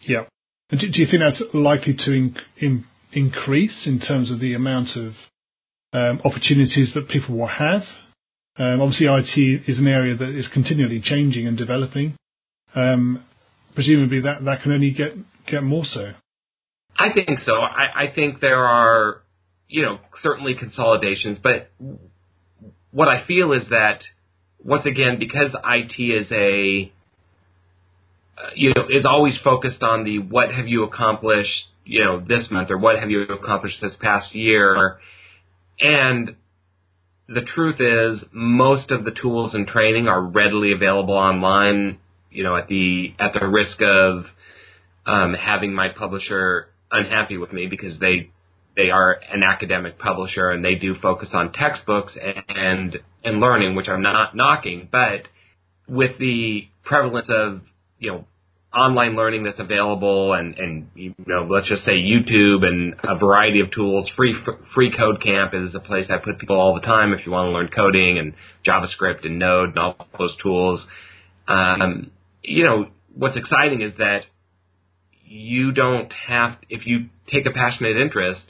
Yeah. 0.00 0.24
Do, 0.70 0.86
you 0.92 1.06
think 1.06 1.22
that's 1.22 1.42
likely 1.54 1.94
to 1.94 2.12
in, 2.12 2.36
in, 2.58 2.84
increase 3.12 3.86
in 3.86 4.00
terms 4.00 4.30
of 4.30 4.38
the 4.38 4.52
amount 4.52 4.96
of 4.96 5.14
um, 5.94 6.20
opportunities 6.24 6.92
that 6.94 7.08
people 7.08 7.38
will 7.38 7.46
have? 7.46 7.82
Um, 8.58 8.82
obviously, 8.82 9.06
IT 9.06 9.62
is 9.68 9.78
an 9.78 9.86
area 9.86 10.16
that 10.16 10.28
is 10.28 10.46
continually 10.52 11.00
changing 11.00 11.46
and 11.46 11.56
developing. 11.56 12.16
Um, 12.74 13.24
presumably, 13.74 14.20
that, 14.20 14.44
can 14.62 14.72
only 14.72 14.90
get 14.90 15.62
more 15.62 15.84
so. 15.84 16.12
I 16.98 17.12
think 17.14 17.38
so. 17.46 17.54
I, 17.54 18.12
think 18.12 18.40
there 18.40 18.64
are, 18.64 19.22
you 19.68 19.82
know, 19.82 20.00
certainly 20.20 20.54
consolidations, 20.54 21.38
but 21.42 21.70
what 22.90 23.08
I 23.08 23.24
feel 23.24 23.52
is 23.52 23.62
that 23.70 24.02
once 24.58 24.84
again, 24.84 25.18
because 25.18 25.54
IT 25.64 26.02
is 26.02 26.26
a 26.32 26.92
you 28.54 28.72
know, 28.74 28.86
is 28.88 29.04
always 29.04 29.38
focused 29.42 29.82
on 29.82 30.04
the 30.04 30.18
what 30.18 30.52
have 30.52 30.68
you 30.68 30.84
accomplished, 30.84 31.66
you 31.84 32.04
know, 32.04 32.20
this 32.20 32.48
month 32.50 32.70
or 32.70 32.78
what 32.78 32.98
have 32.98 33.10
you 33.10 33.22
accomplished 33.22 33.78
this 33.80 33.96
past 34.00 34.34
year. 34.34 34.98
And 35.80 36.36
the 37.28 37.42
truth 37.42 37.80
is 37.80 38.24
most 38.32 38.90
of 38.90 39.04
the 39.04 39.10
tools 39.10 39.54
and 39.54 39.66
training 39.66 40.08
are 40.08 40.20
readily 40.20 40.72
available 40.72 41.14
online, 41.14 41.98
you 42.30 42.44
know, 42.44 42.56
at 42.56 42.68
the, 42.68 43.14
at 43.18 43.32
the 43.32 43.46
risk 43.46 43.80
of, 43.82 44.24
um, 45.06 45.34
having 45.34 45.72
my 45.72 45.88
publisher 45.88 46.68
unhappy 46.90 47.38
with 47.38 47.52
me 47.52 47.66
because 47.66 47.98
they, 47.98 48.30
they 48.76 48.90
are 48.90 49.18
an 49.32 49.42
academic 49.42 49.98
publisher 49.98 50.50
and 50.50 50.64
they 50.64 50.74
do 50.74 50.94
focus 51.00 51.30
on 51.32 51.52
textbooks 51.52 52.16
and, 52.20 52.44
and, 52.48 52.98
and 53.24 53.40
learning, 53.40 53.74
which 53.74 53.88
I'm 53.88 54.02
not 54.02 54.36
knocking, 54.36 54.88
but 54.90 55.22
with 55.88 56.18
the 56.18 56.68
prevalence 56.84 57.28
of 57.30 57.62
you 57.98 58.12
know 58.12 58.24
online 58.74 59.16
learning 59.16 59.44
that's 59.44 59.58
available 59.58 60.34
and 60.34 60.54
and 60.58 60.88
you 60.94 61.14
know 61.26 61.46
let's 61.50 61.68
just 61.68 61.84
say 61.84 61.92
YouTube 61.92 62.64
and 62.64 62.94
a 63.02 63.18
variety 63.18 63.60
of 63.60 63.70
tools. 63.70 64.10
Free 64.16 64.34
free 64.74 64.92
code 64.96 65.22
camp 65.22 65.52
is 65.54 65.74
a 65.74 65.80
place 65.80 66.06
I 66.10 66.18
put 66.18 66.38
people 66.38 66.58
all 66.60 66.74
the 66.74 66.80
time 66.80 67.12
if 67.12 67.24
you 67.24 67.32
want 67.32 67.46
to 67.48 67.52
learn 67.52 67.68
coding 67.68 68.18
and 68.18 68.34
JavaScript 68.66 69.24
and 69.24 69.38
Node 69.38 69.70
and 69.70 69.78
all 69.78 70.06
those 70.18 70.36
tools. 70.42 70.84
Um, 71.46 72.10
you 72.42 72.64
know 72.64 72.88
what's 73.14 73.36
exciting 73.36 73.82
is 73.82 73.92
that 73.98 74.22
you 75.24 75.72
don't 75.72 76.12
have 76.26 76.58
if 76.68 76.86
you 76.86 77.06
take 77.30 77.46
a 77.46 77.50
passionate 77.50 77.96
interest 77.96 78.42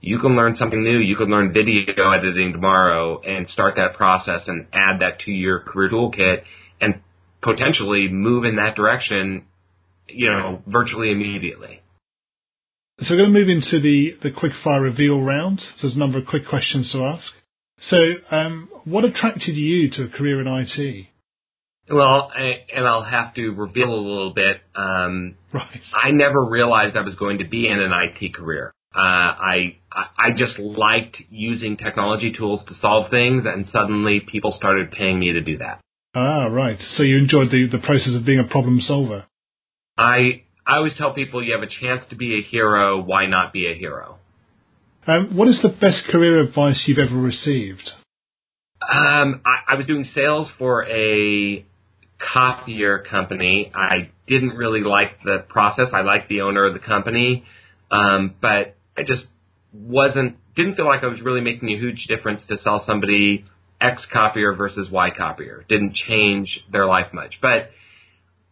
you 0.00 0.20
can 0.20 0.36
learn 0.36 0.54
something 0.56 0.82
new. 0.82 0.98
You 0.98 1.16
can 1.16 1.28
learn 1.28 1.52
video 1.52 2.12
editing 2.12 2.52
tomorrow 2.52 3.20
and 3.20 3.48
start 3.48 3.74
that 3.76 3.94
process 3.94 4.42
and 4.46 4.66
add 4.72 5.00
that 5.00 5.20
to 5.20 5.32
your 5.32 5.60
career 5.60 5.90
toolkit 5.90 6.42
potentially 7.42 8.08
move 8.08 8.44
in 8.44 8.56
that 8.56 8.76
direction, 8.76 9.46
you 10.08 10.30
know, 10.30 10.62
virtually 10.66 11.10
immediately. 11.10 11.80
So 13.00 13.14
we're 13.14 13.22
going 13.22 13.32
to 13.32 13.38
move 13.38 13.48
into 13.48 13.80
the, 13.80 14.16
the 14.22 14.30
quick 14.30 14.52
fire 14.64 14.82
reveal 14.82 15.22
round. 15.22 15.60
So 15.60 15.66
there's 15.82 15.94
a 15.94 15.98
number 15.98 16.18
of 16.18 16.26
quick 16.26 16.48
questions 16.48 16.90
to 16.92 17.04
ask. 17.04 17.26
So, 17.90 17.96
um, 18.32 18.68
what 18.84 19.04
attracted 19.04 19.54
you 19.54 19.88
to 19.90 20.04
a 20.04 20.08
career 20.08 20.40
in 20.40 20.48
IT? 20.48 21.06
Well, 21.90 22.30
I, 22.34 22.64
and 22.74 22.86
I'll 22.86 23.04
have 23.04 23.34
to 23.34 23.50
reveal 23.50 23.88
a 23.88 23.94
little 23.94 24.34
bit. 24.34 24.60
Um, 24.74 25.36
right. 25.54 25.80
I 25.94 26.10
never 26.10 26.44
realized 26.44 26.96
I 26.96 27.02
was 27.02 27.14
going 27.14 27.38
to 27.38 27.48
be 27.48 27.68
in 27.68 27.78
an 27.78 27.92
IT 27.92 28.34
career. 28.34 28.72
Uh, 28.94 29.00
I 29.00 29.76
I 29.94 30.30
just 30.36 30.58
liked 30.58 31.18
using 31.30 31.76
technology 31.76 32.32
tools 32.32 32.64
to 32.68 32.74
solve 32.80 33.10
things, 33.10 33.44
and 33.46 33.66
suddenly 33.68 34.20
people 34.20 34.52
started 34.52 34.90
paying 34.90 35.18
me 35.20 35.32
to 35.32 35.40
do 35.40 35.58
that. 35.58 35.80
Ah, 36.18 36.46
right. 36.46 36.78
So 36.96 37.04
you 37.04 37.16
enjoyed 37.16 37.50
the, 37.50 37.68
the 37.70 37.78
process 37.78 38.14
of 38.16 38.24
being 38.26 38.40
a 38.40 38.50
problem 38.50 38.80
solver. 38.80 39.26
I 39.96 40.42
I 40.66 40.76
always 40.76 40.94
tell 40.98 41.14
people 41.14 41.42
you 41.42 41.54
have 41.54 41.62
a 41.62 41.70
chance 41.80 42.02
to 42.10 42.16
be 42.16 42.38
a 42.38 42.42
hero. 42.42 43.00
Why 43.00 43.26
not 43.26 43.52
be 43.52 43.70
a 43.70 43.74
hero? 43.74 44.18
Um, 45.06 45.36
what 45.36 45.48
is 45.48 45.60
the 45.62 45.68
best 45.68 46.04
career 46.10 46.40
advice 46.40 46.84
you've 46.86 46.98
ever 46.98 47.16
received? 47.16 47.90
Um, 48.82 49.40
I, 49.46 49.72
I 49.72 49.74
was 49.76 49.86
doing 49.86 50.04
sales 50.14 50.50
for 50.58 50.86
a 50.86 51.64
copier 52.18 53.04
company. 53.08 53.72
I 53.74 54.10
didn't 54.26 54.56
really 54.56 54.82
like 54.82 55.22
the 55.24 55.44
process. 55.48 55.88
I 55.92 56.02
liked 56.02 56.28
the 56.28 56.40
owner 56.42 56.66
of 56.66 56.74
the 56.74 56.80
company, 56.80 57.44
um, 57.90 58.34
but 58.42 58.76
I 58.96 59.04
just 59.06 59.24
wasn't 59.72 60.36
didn't 60.56 60.74
feel 60.74 60.86
like 60.86 61.04
I 61.04 61.06
was 61.06 61.20
really 61.20 61.40
making 61.40 61.68
a 61.68 61.78
huge 61.78 62.06
difference 62.08 62.42
to 62.48 62.58
sell 62.58 62.82
somebody 62.86 63.44
X 63.80 64.02
copier 64.12 64.54
versus 64.54 64.90
Y 64.90 65.10
copier. 65.16 65.64
Didn't 65.68 65.94
change 65.94 66.60
their 66.70 66.86
life 66.86 67.12
much. 67.12 67.38
But 67.40 67.70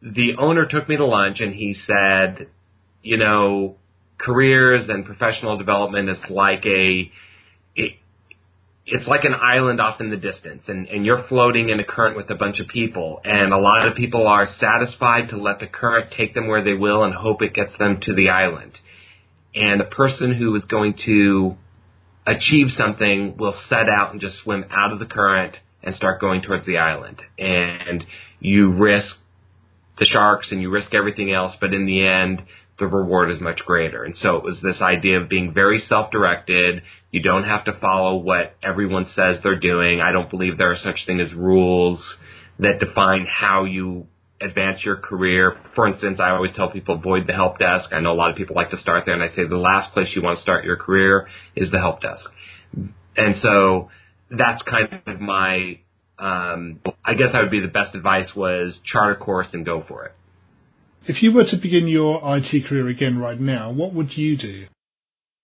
the 0.02 0.36
owner 0.38 0.66
took 0.66 0.88
me 0.88 0.96
to 0.96 1.06
lunch 1.06 1.40
and 1.40 1.54
he 1.54 1.74
said, 1.86 2.48
you 3.02 3.16
know, 3.16 3.76
careers 4.18 4.88
and 4.88 5.04
professional 5.04 5.58
development 5.58 6.08
is 6.08 6.18
like 6.30 6.64
a, 6.64 7.10
it, 7.74 7.92
it's 8.86 9.08
like 9.08 9.24
an 9.24 9.34
island 9.34 9.80
off 9.80 10.00
in 10.00 10.10
the 10.10 10.16
distance 10.16 10.62
and, 10.68 10.86
and 10.88 11.04
you're 11.04 11.26
floating 11.28 11.70
in 11.70 11.80
a 11.80 11.84
current 11.84 12.16
with 12.16 12.30
a 12.30 12.36
bunch 12.36 12.60
of 12.60 12.68
people 12.68 13.20
and 13.24 13.52
a 13.52 13.58
lot 13.58 13.88
of 13.88 13.96
people 13.96 14.28
are 14.28 14.46
satisfied 14.60 15.30
to 15.30 15.36
let 15.36 15.58
the 15.58 15.66
current 15.66 16.12
take 16.16 16.34
them 16.34 16.46
where 16.46 16.62
they 16.62 16.74
will 16.74 17.02
and 17.02 17.14
hope 17.14 17.42
it 17.42 17.52
gets 17.52 17.76
them 17.78 17.98
to 18.02 18.14
the 18.14 18.28
island. 18.28 18.72
And 19.54 19.80
the 19.80 19.84
person 19.84 20.34
who 20.34 20.54
is 20.54 20.64
going 20.66 20.94
to 21.06 21.56
achieve 22.26 22.68
something 22.76 23.36
will 23.36 23.54
set 23.68 23.88
out 23.88 24.12
and 24.12 24.20
just 24.20 24.42
swim 24.42 24.64
out 24.70 24.92
of 24.92 24.98
the 24.98 25.06
current 25.06 25.56
and 25.82 25.94
start 25.94 26.20
going 26.20 26.42
towards 26.42 26.66
the 26.66 26.78
island. 26.78 27.22
And 27.38 28.04
you 28.40 28.72
risk 28.72 29.14
the 29.98 30.06
sharks 30.06 30.48
and 30.50 30.60
you 30.60 30.70
risk 30.70 30.92
everything 30.94 31.32
else, 31.32 31.56
but 31.60 31.72
in 31.72 31.86
the 31.86 32.06
end, 32.06 32.42
the 32.78 32.86
reward 32.86 33.30
is 33.30 33.40
much 33.40 33.60
greater. 33.64 34.04
And 34.04 34.16
so 34.16 34.36
it 34.36 34.42
was 34.42 34.58
this 34.62 34.82
idea 34.82 35.20
of 35.20 35.28
being 35.28 35.54
very 35.54 35.78
self-directed. 35.88 36.82
You 37.10 37.22
don't 37.22 37.44
have 37.44 37.64
to 37.64 37.78
follow 37.80 38.16
what 38.16 38.54
everyone 38.62 39.06
says 39.14 39.38
they're 39.42 39.58
doing. 39.58 40.00
I 40.00 40.12
don't 40.12 40.28
believe 40.28 40.58
there 40.58 40.72
are 40.72 40.76
such 40.82 41.06
thing 41.06 41.20
as 41.20 41.32
rules 41.32 42.02
that 42.58 42.80
define 42.80 43.26
how 43.32 43.64
you 43.64 44.06
advance 44.40 44.84
your 44.84 44.96
career. 44.96 45.56
For 45.74 45.86
instance, 45.86 46.18
I 46.20 46.30
always 46.30 46.52
tell 46.54 46.70
people 46.70 46.96
avoid 46.96 47.26
the 47.26 47.32
help 47.32 47.58
desk. 47.58 47.90
I 47.92 48.00
know 48.00 48.12
a 48.12 48.14
lot 48.14 48.30
of 48.30 48.36
people 48.36 48.56
like 48.56 48.70
to 48.70 48.78
start 48.78 49.04
there, 49.06 49.14
and 49.14 49.22
I 49.22 49.34
say 49.34 49.46
the 49.48 49.56
last 49.56 49.92
place 49.94 50.08
you 50.14 50.22
want 50.22 50.38
to 50.38 50.42
start 50.42 50.64
your 50.64 50.76
career 50.76 51.28
is 51.54 51.70
the 51.70 51.78
help 51.78 52.02
desk. 52.02 52.28
And 53.16 53.36
so 53.40 53.88
that's 54.30 54.62
kind 54.62 54.88
of 55.06 55.20
my 55.20 55.78
um, 56.18 56.80
I 57.04 57.14
guess 57.14 57.28
I 57.34 57.42
would 57.42 57.50
be 57.50 57.60
the 57.60 57.68
best 57.68 57.94
advice 57.94 58.30
was 58.34 58.78
chart 58.84 59.20
a 59.20 59.24
course 59.24 59.48
and 59.52 59.64
go 59.64 59.84
for 59.86 60.06
it. 60.06 60.12
If 61.06 61.22
you 61.22 61.32
were 61.32 61.44
to 61.44 61.56
begin 61.60 61.88
your 61.88 62.20
IT 62.36 62.66
career 62.66 62.88
again 62.88 63.18
right 63.18 63.38
now, 63.38 63.70
what 63.70 63.94
would 63.94 64.16
you 64.16 64.36
do? 64.36 64.66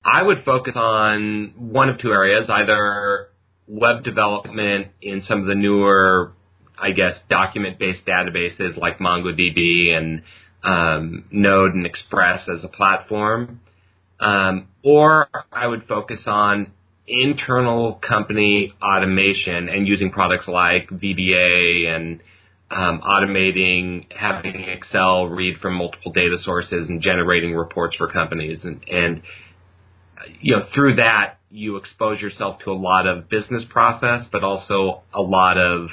I 0.05 0.23
would 0.23 0.45
focus 0.45 0.73
on 0.75 1.55
one 1.57 1.89
of 1.89 2.01
two 2.01 2.11
areas, 2.11 2.49
either 2.49 3.29
web 3.69 4.03
development 4.03 4.89
in 5.01 5.23
some 5.29 5.43
of 5.43 5.47
the 5.47 5.55
newer, 5.55 6.33
I 6.83 6.91
guess, 6.91 7.15
document-based 7.31 8.05
databases 8.05 8.77
like 8.77 8.99
MongoDB 8.99 9.91
and 9.97 10.23
um, 10.65 11.25
Node 11.31 11.75
and 11.75 11.87
Express 11.87 12.49
as 12.49 12.65
a 12.65 12.69
platform, 12.69 13.61
um, 14.21 14.69
or 14.83 15.29
I 15.53 15.67
would 15.67 15.85
focus 15.87 16.21
on 16.27 16.73
internal 17.07 18.01
company 18.07 18.75
automation 18.83 19.69
and 19.69 19.87
using 19.87 20.11
products 20.11 20.47
like 20.49 20.89
VBA 20.89 21.89
and 21.89 22.23
um, 22.71 23.03
automating, 23.03 24.07
having 24.13 24.65
Excel 24.69 25.27
read 25.27 25.59
from 25.61 25.75
multiple 25.75 26.13
data 26.13 26.37
sources 26.43 26.89
and 26.89 27.03
generating 27.03 27.55
reports 27.55 27.97
for 27.97 28.11
companies. 28.11 28.61
And, 28.65 28.83
and 28.89 29.23
you 30.41 30.57
know, 30.57 30.67
through 30.75 30.97
that, 30.97 31.39
you 31.51 31.77
expose 31.77 32.21
yourself 32.21 32.61
to 32.65 32.71
a 32.71 32.75
lot 32.75 33.07
of 33.07 33.29
business 33.29 33.65
process, 33.69 34.27
but 34.33 34.43
also 34.43 35.03
a 35.13 35.21
lot 35.21 35.59
of 35.59 35.89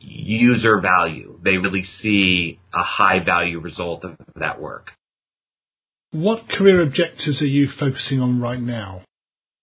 user 0.00 0.80
value. 0.80 1.38
They 1.44 1.56
really 1.56 1.84
see 2.02 2.58
a 2.74 2.82
high 2.82 3.24
value 3.24 3.60
result 3.60 4.04
of 4.04 4.16
that 4.36 4.60
work. 4.60 4.88
What 6.12 6.48
career 6.48 6.82
objectives 6.82 7.40
are 7.40 7.46
you 7.46 7.68
focusing 7.78 8.20
on 8.20 8.40
right 8.40 8.60
now? 8.60 9.02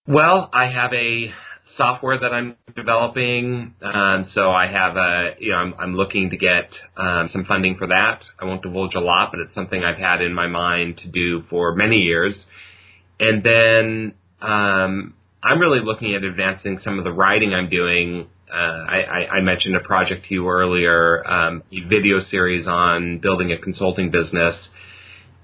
Well, 0.07 0.49
I 0.53 0.67
have 0.67 0.93
a 0.93 1.33
software 1.75 2.19
that 2.19 2.31
I'm 2.31 2.55
developing, 2.75 3.75
um, 3.81 4.29
so 4.33 4.51
I 4.51 4.67
have 4.67 4.95
a, 4.95 5.31
you 5.39 5.51
know, 5.51 5.57
I'm, 5.57 5.73
I'm 5.77 5.95
looking 5.95 6.29
to 6.29 6.37
get 6.37 6.69
um, 6.95 7.29
some 7.33 7.43
funding 7.43 7.75
for 7.77 7.87
that. 7.87 8.23
I 8.39 8.45
won't 8.45 8.61
divulge 8.61 8.95
a 8.95 9.01
lot, 9.01 9.31
but 9.31 9.41
it's 9.41 9.53
something 9.53 9.83
I've 9.83 9.97
had 9.97 10.21
in 10.21 10.33
my 10.33 10.47
mind 10.47 10.97
to 10.99 11.09
do 11.09 11.43
for 11.49 11.75
many 11.75 11.97
years. 11.97 12.33
And 13.19 13.43
then 13.43 14.13
um, 14.41 15.13
I'm 15.43 15.59
really 15.59 15.83
looking 15.83 16.15
at 16.15 16.23
advancing 16.23 16.79
some 16.83 16.97
of 16.97 17.03
the 17.03 17.11
writing 17.11 17.53
I'm 17.53 17.69
doing. 17.69 18.27
Uh, 18.51 18.55
I, 18.55 19.27
I, 19.29 19.41
mentioned 19.41 19.75
a 19.75 19.81
project 19.81 20.27
to 20.27 20.33
you 20.33 20.49
earlier, 20.49 21.21
um, 21.27 21.63
a 21.69 21.81
video 21.81 22.21
series 22.31 22.65
on 22.65 23.19
building 23.19 23.51
a 23.51 23.57
consulting 23.57 24.09
business. 24.09 24.55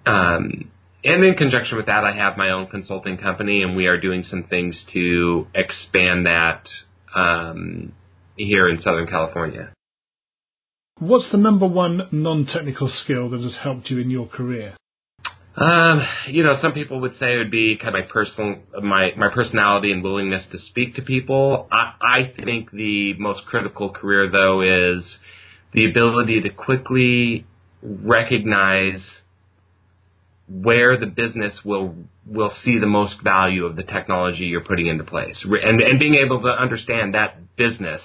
Um, 0.05 0.71
and 1.03 1.23
in 1.23 1.35
conjunction 1.35 1.75
with 1.75 1.87
that, 1.87 2.05
I 2.05 2.15
have 2.15 2.37
my 2.37 2.51
own 2.51 2.67
consulting 2.67 3.17
company, 3.17 3.61
and 3.61 3.75
we 3.75 3.87
are 3.87 3.99
doing 3.99 4.23
some 4.23 4.43
things 4.43 4.81
to 4.93 5.47
expand 5.53 6.27
that 6.27 6.65
um, 7.13 7.91
here 8.37 8.69
in 8.69 8.81
Southern 8.81 9.07
California. 9.07 9.73
What's 10.99 11.29
the 11.31 11.37
number 11.37 11.67
one 11.67 12.07
non-technical 12.11 12.87
skill 13.03 13.29
that 13.31 13.41
has 13.41 13.57
helped 13.61 13.89
you 13.89 13.99
in 13.99 14.09
your 14.09 14.27
career? 14.27 14.77
Um, 15.55 16.03
you 16.27 16.43
know, 16.43 16.57
some 16.61 16.73
people 16.73 17.01
would 17.01 17.17
say 17.19 17.35
it 17.35 17.37
would 17.37 17.51
be 17.51 17.77
kind 17.77 17.95
of 17.95 18.05
my 18.05 18.11
personal, 18.11 18.55
my 18.81 19.11
my 19.15 19.29
personality 19.29 19.91
and 19.91 20.03
willingness 20.03 20.43
to 20.51 20.57
speak 20.57 20.95
to 20.95 21.03
people. 21.03 21.67
I, 21.71 21.93
I 22.01 22.33
think 22.43 22.71
the 22.71 23.13
most 23.19 23.45
critical 23.45 23.91
career 23.91 24.31
though 24.31 24.61
is 24.61 25.03
the 25.73 25.85
ability 25.89 26.41
to 26.41 26.49
quickly 26.49 27.45
recognize 27.83 29.01
where 30.49 30.97
the 30.97 31.05
business 31.05 31.53
will 31.63 31.95
will 32.25 32.51
see 32.63 32.79
the 32.79 32.87
most 32.87 33.21
value 33.23 33.65
of 33.65 33.75
the 33.75 33.83
technology 33.83 34.45
you're 34.45 34.61
putting 34.61 34.87
into 34.87 35.03
place, 35.03 35.37
and 35.43 35.81
and 35.81 35.99
being 35.99 36.15
able 36.15 36.41
to 36.41 36.49
understand 36.49 37.13
that 37.13 37.55
business. 37.57 38.01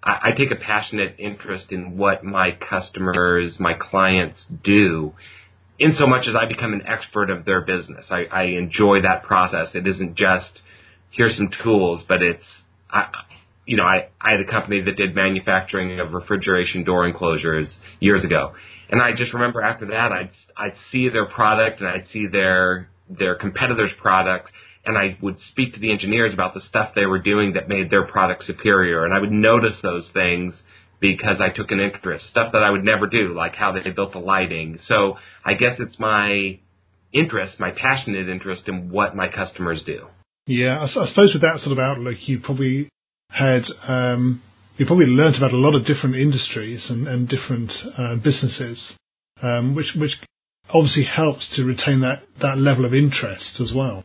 I, 0.00 0.28
I 0.28 0.30
take 0.32 0.52
a 0.52 0.56
passionate 0.56 1.16
interest 1.18 1.72
in 1.72 1.96
what 1.96 2.22
my 2.22 2.52
customers, 2.52 3.56
my 3.58 3.74
clients 3.74 4.38
do, 4.62 5.14
in 5.78 5.94
so 5.98 6.06
much 6.06 6.26
as 6.28 6.34
I 6.36 6.46
become 6.46 6.72
an 6.72 6.86
expert 6.86 7.30
of 7.30 7.44
their 7.44 7.62
business. 7.62 8.06
I, 8.10 8.24
I 8.30 8.42
enjoy 8.44 9.02
that 9.02 9.24
process. 9.24 9.68
It 9.74 9.86
isn't 9.86 10.16
just 10.16 10.60
here's 11.10 11.36
some 11.36 11.50
tools, 11.62 12.04
but 12.08 12.22
it's 12.22 12.44
I, 12.90 13.08
you 13.66 13.76
know, 13.76 13.84
I, 13.84 14.08
I 14.20 14.32
had 14.32 14.40
a 14.40 14.50
company 14.50 14.82
that 14.82 14.96
did 14.96 15.14
manufacturing 15.14 15.98
of 16.00 16.12
refrigeration 16.12 16.84
door 16.84 17.06
enclosures 17.06 17.74
years 17.98 18.24
ago. 18.24 18.52
And 18.90 19.00
I 19.00 19.12
just 19.12 19.32
remember 19.32 19.62
after 19.62 19.86
that, 19.86 20.12
I'd, 20.12 20.30
I'd 20.56 20.74
see 20.92 21.08
their 21.08 21.26
product 21.26 21.80
and 21.80 21.88
I'd 21.88 22.06
see 22.12 22.26
their, 22.26 22.90
their 23.08 23.34
competitors' 23.34 23.90
products 24.00 24.50
and 24.84 24.98
I 24.98 25.16
would 25.22 25.38
speak 25.50 25.72
to 25.74 25.80
the 25.80 25.90
engineers 25.90 26.34
about 26.34 26.52
the 26.52 26.60
stuff 26.60 26.90
they 26.94 27.06
were 27.06 27.18
doing 27.18 27.54
that 27.54 27.68
made 27.68 27.88
their 27.88 28.06
product 28.06 28.44
superior. 28.44 29.06
And 29.06 29.14
I 29.14 29.18
would 29.18 29.32
notice 29.32 29.78
those 29.82 30.08
things 30.12 30.60
because 31.00 31.40
I 31.40 31.50
took 31.50 31.70
an 31.70 31.80
interest, 31.80 32.28
stuff 32.30 32.52
that 32.52 32.62
I 32.62 32.70
would 32.70 32.84
never 32.84 33.06
do, 33.06 33.34
like 33.34 33.54
how 33.54 33.72
they 33.72 33.90
built 33.90 34.12
the 34.12 34.18
lighting. 34.18 34.78
So 34.86 35.16
I 35.44 35.54
guess 35.54 35.76
it's 35.78 35.98
my 35.98 36.58
interest, 37.12 37.60
my 37.60 37.70
passionate 37.70 38.28
interest 38.28 38.68
in 38.68 38.90
what 38.90 39.14
my 39.14 39.28
customers 39.28 39.82
do. 39.84 40.06
Yeah, 40.46 40.78
I, 40.78 40.84
I 40.84 41.06
suppose 41.06 41.32
with 41.32 41.42
that 41.42 41.60
sort 41.60 41.72
of 41.72 41.78
outlook, 41.78 42.16
you 42.26 42.40
probably 42.40 42.88
had 43.30 43.62
um, 43.86 44.42
you 44.76 44.86
probably 44.86 45.06
learned 45.06 45.36
about 45.36 45.52
a 45.52 45.56
lot 45.56 45.74
of 45.74 45.86
different 45.86 46.16
industries 46.16 46.86
and, 46.88 47.06
and 47.06 47.28
different 47.28 47.70
uh, 47.96 48.16
businesses, 48.16 48.92
um, 49.42 49.74
which 49.74 49.92
which 49.96 50.12
obviously 50.72 51.04
helps 51.04 51.48
to 51.56 51.64
retain 51.64 52.00
that, 52.00 52.22
that 52.40 52.58
level 52.58 52.84
of 52.84 52.94
interest 52.94 53.60
as 53.60 53.72
well. 53.74 54.04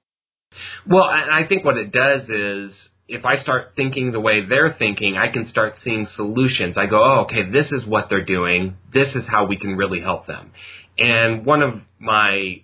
Well, 0.85 1.09
and 1.09 1.31
I 1.31 1.47
think 1.47 1.63
what 1.63 1.77
it 1.77 1.91
does 1.91 2.23
is 2.29 2.71
if 3.09 3.25
I 3.25 3.37
start 3.37 3.73
thinking 3.75 4.11
the 4.11 4.19
way 4.19 4.45
they're 4.45 4.75
thinking, 4.77 5.17
I 5.17 5.27
can 5.27 5.49
start 5.49 5.75
seeing 5.83 6.07
solutions. 6.15 6.77
I 6.77 6.85
go, 6.85 7.03
oh, 7.03 7.25
okay, 7.25 7.49
this 7.51 7.71
is 7.71 7.85
what 7.85 8.07
they're 8.09 8.25
doing. 8.25 8.77
This 8.93 9.09
is 9.15 9.23
how 9.27 9.45
we 9.47 9.57
can 9.57 9.75
really 9.75 9.99
help 9.99 10.27
them. 10.27 10.51
And 10.97 11.45
one 11.45 11.61
of 11.61 11.81
my 11.99 12.61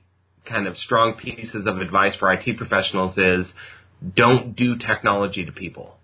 kind 0.48 0.68
of 0.68 0.78
strong 0.78 1.16
pieces 1.16 1.66
of 1.66 1.80
advice 1.80 2.14
for 2.20 2.32
IT 2.32 2.58
professionals 2.58 3.18
is 3.18 3.48
don't 4.16 4.56
do 4.56 4.78
technology 4.78 5.44
to 5.46 5.52
people 5.52 5.98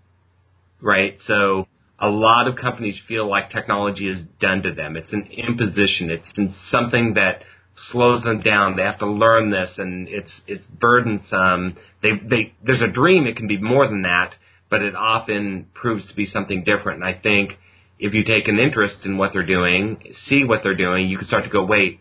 right? 0.82 1.16
So 1.26 1.66
a 1.98 2.08
lot 2.08 2.48
of 2.48 2.56
companies 2.56 3.00
feel 3.08 3.28
like 3.28 3.50
technology 3.50 4.08
is 4.08 4.24
done 4.40 4.62
to 4.64 4.74
them. 4.74 4.96
It's 4.96 5.12
an 5.12 5.28
imposition. 5.32 6.10
It's 6.10 6.54
something 6.70 7.14
that 7.14 7.42
slows 7.90 8.22
them 8.22 8.40
down. 8.40 8.76
They 8.76 8.82
have 8.82 8.98
to 8.98 9.10
learn 9.10 9.50
this, 9.50 9.70
and 9.78 10.08
it's 10.08 10.30
it's 10.46 10.66
burdensome. 10.66 11.76
They 12.02 12.10
they 12.22 12.54
there's 12.64 12.82
a 12.82 12.88
dream. 12.88 13.26
It 13.26 13.36
can 13.36 13.48
be 13.48 13.58
more 13.58 13.86
than 13.86 14.02
that, 14.02 14.34
but 14.70 14.82
it 14.82 14.94
often 14.94 15.66
proves 15.74 16.06
to 16.08 16.14
be 16.14 16.26
something 16.26 16.64
different. 16.64 17.02
And 17.02 17.16
I 17.16 17.18
think 17.20 17.58
if 17.98 18.14
you 18.14 18.24
take 18.24 18.48
an 18.48 18.58
interest 18.58 18.96
in 19.04 19.16
what 19.16 19.32
they're 19.32 19.46
doing, 19.46 20.12
see 20.28 20.44
what 20.44 20.60
they're 20.62 20.76
doing, 20.76 21.08
you 21.08 21.18
can 21.18 21.26
start 21.26 21.44
to 21.44 21.50
go, 21.50 21.64
wait, 21.64 22.00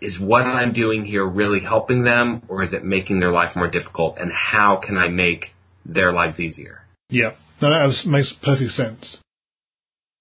is 0.00 0.18
what 0.20 0.42
I'm 0.42 0.72
doing 0.72 1.04
here 1.04 1.26
really 1.26 1.60
helping 1.60 2.04
them, 2.04 2.42
or 2.48 2.62
is 2.62 2.72
it 2.72 2.84
making 2.84 3.20
their 3.20 3.32
life 3.32 3.56
more 3.56 3.70
difficult? 3.70 4.18
And 4.18 4.30
how 4.32 4.80
can 4.84 4.96
I 4.98 5.08
make 5.08 5.46
their 5.86 6.12
lives 6.12 6.38
easier? 6.38 6.82
Yeah. 7.08 7.30
No, 7.60 7.70
that 7.70 8.06
makes 8.06 8.34
perfect 8.42 8.72
sense. 8.72 9.18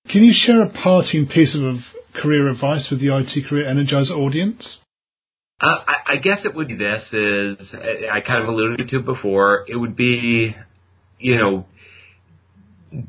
Can 0.10 0.24
you 0.24 0.34
share 0.34 0.64
a 0.64 0.70
parting 0.70 1.28
piece 1.28 1.56
of 1.56 1.78
career 2.22 2.50
advice 2.50 2.88
with 2.90 3.00
the 3.00 3.16
IT 3.16 3.48
Career 3.48 3.66
Energizer 3.66 4.12
audience? 4.12 4.80
Uh, 5.62 5.68
I, 5.88 6.14
I, 6.14 6.16
guess 6.18 6.40
it 6.44 6.56
would 6.56 6.68
be 6.68 6.76
this 6.76 7.04
is 7.14 7.58
I 8.12 8.20
kind 8.22 8.42
of 8.42 8.50
alluded 8.50 8.90
to 8.90 9.00
before. 9.00 9.64
It 9.68 9.76
would 9.76 9.96
be, 9.96 10.56
you 11.20 11.38
know, 11.38 11.66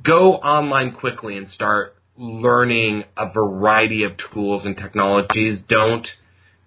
go 0.05 0.35
online 0.35 0.93
quickly 0.93 1.39
and 1.39 1.49
start 1.49 1.97
learning 2.19 3.05
a 3.17 3.33
variety 3.33 4.05
of 4.05 4.13
tools 4.33 4.67
and 4.67 4.77
technologies. 4.77 5.61
Don't 5.69 6.07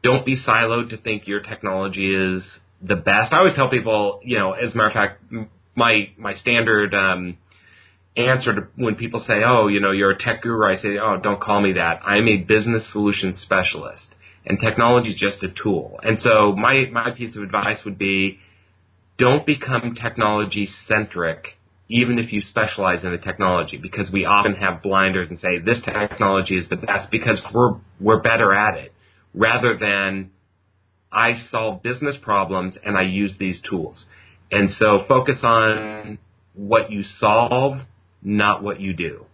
don't 0.03 0.25
be 0.25 0.41
siloed 0.41 0.89
to 0.89 0.97
think 0.97 1.27
your 1.27 1.41
technology 1.41 2.13
is 2.13 2.41
the 2.81 2.95
best. 2.95 3.31
I 3.31 3.37
always 3.37 3.55
tell 3.55 3.69
people, 3.69 4.21
you 4.23 4.39
know, 4.39 4.53
as 4.53 4.73
a 4.73 4.75
matter 4.75 4.87
of 4.87 4.93
fact, 4.93 5.23
my 5.75 6.09
my 6.17 6.33
standard 6.35 6.95
um, 6.95 7.37
answer 8.17 8.53
to 8.55 8.67
when 8.75 8.95
people 8.95 9.23
say, 9.27 9.43
"Oh, 9.45 9.67
you 9.67 9.79
know, 9.79 9.91
you're 9.91 10.11
a 10.11 10.17
tech 10.17 10.41
guru," 10.41 10.65
I 10.65 10.77
say, 10.77 10.97
"Oh, 10.97 11.17
don't 11.21 11.39
call 11.39 11.61
me 11.61 11.73
that. 11.73 12.01
I'm 12.05 12.27
a 12.27 12.37
business 12.37 12.83
solution 12.91 13.35
specialist, 13.35 14.07
and 14.45 14.59
technology 14.59 15.11
is 15.11 15.19
just 15.19 15.43
a 15.43 15.49
tool." 15.49 15.99
And 16.03 16.19
so 16.19 16.53
my 16.53 16.85
my 16.91 17.11
piece 17.11 17.35
of 17.35 17.43
advice 17.43 17.83
would 17.83 17.97
be, 17.97 18.39
don't 19.17 19.45
become 19.45 19.95
technology 19.95 20.69
centric, 20.87 21.57
even 21.89 22.17
if 22.19 22.31
you 22.31 22.41
specialize 22.41 23.03
in 23.03 23.13
a 23.13 23.17
technology, 23.17 23.77
because 23.77 24.09
we 24.11 24.25
often 24.25 24.55
have 24.55 24.81
blinders 24.81 25.29
and 25.29 25.39
say 25.39 25.59
this 25.59 25.81
technology 25.81 26.57
is 26.57 26.69
the 26.69 26.77
best 26.77 27.11
because 27.11 27.41
we're 27.53 27.75
we're 27.99 28.21
better 28.21 28.53
at 28.53 28.77
it, 28.77 28.93
rather 29.33 29.77
than 29.77 30.31
I 31.11 31.41
solve 31.49 31.81
business 31.81 32.15
problems 32.21 32.77
and 32.83 32.97
I 32.97 33.03
use 33.03 33.35
these 33.39 33.61
tools. 33.69 34.05
And 34.51 34.69
so 34.77 35.05
focus 35.07 35.37
on 35.43 36.17
what 36.53 36.91
you 36.91 37.03
solve 37.03 37.79
not 38.25 38.63
what 38.63 38.81
you 38.81 38.93
do. 38.93 39.25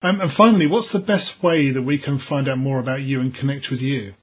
Um, 0.00 0.20
and 0.20 0.30
finally, 0.36 0.66
what's 0.66 0.92
the 0.92 1.00
best 1.00 1.42
way 1.42 1.72
that 1.72 1.82
we 1.82 1.98
can 1.98 2.20
find 2.28 2.48
out 2.48 2.58
more 2.58 2.78
about 2.78 3.02
you 3.02 3.20
and 3.20 3.34
connect 3.34 3.66
with 3.70 3.80
you? 3.80 4.14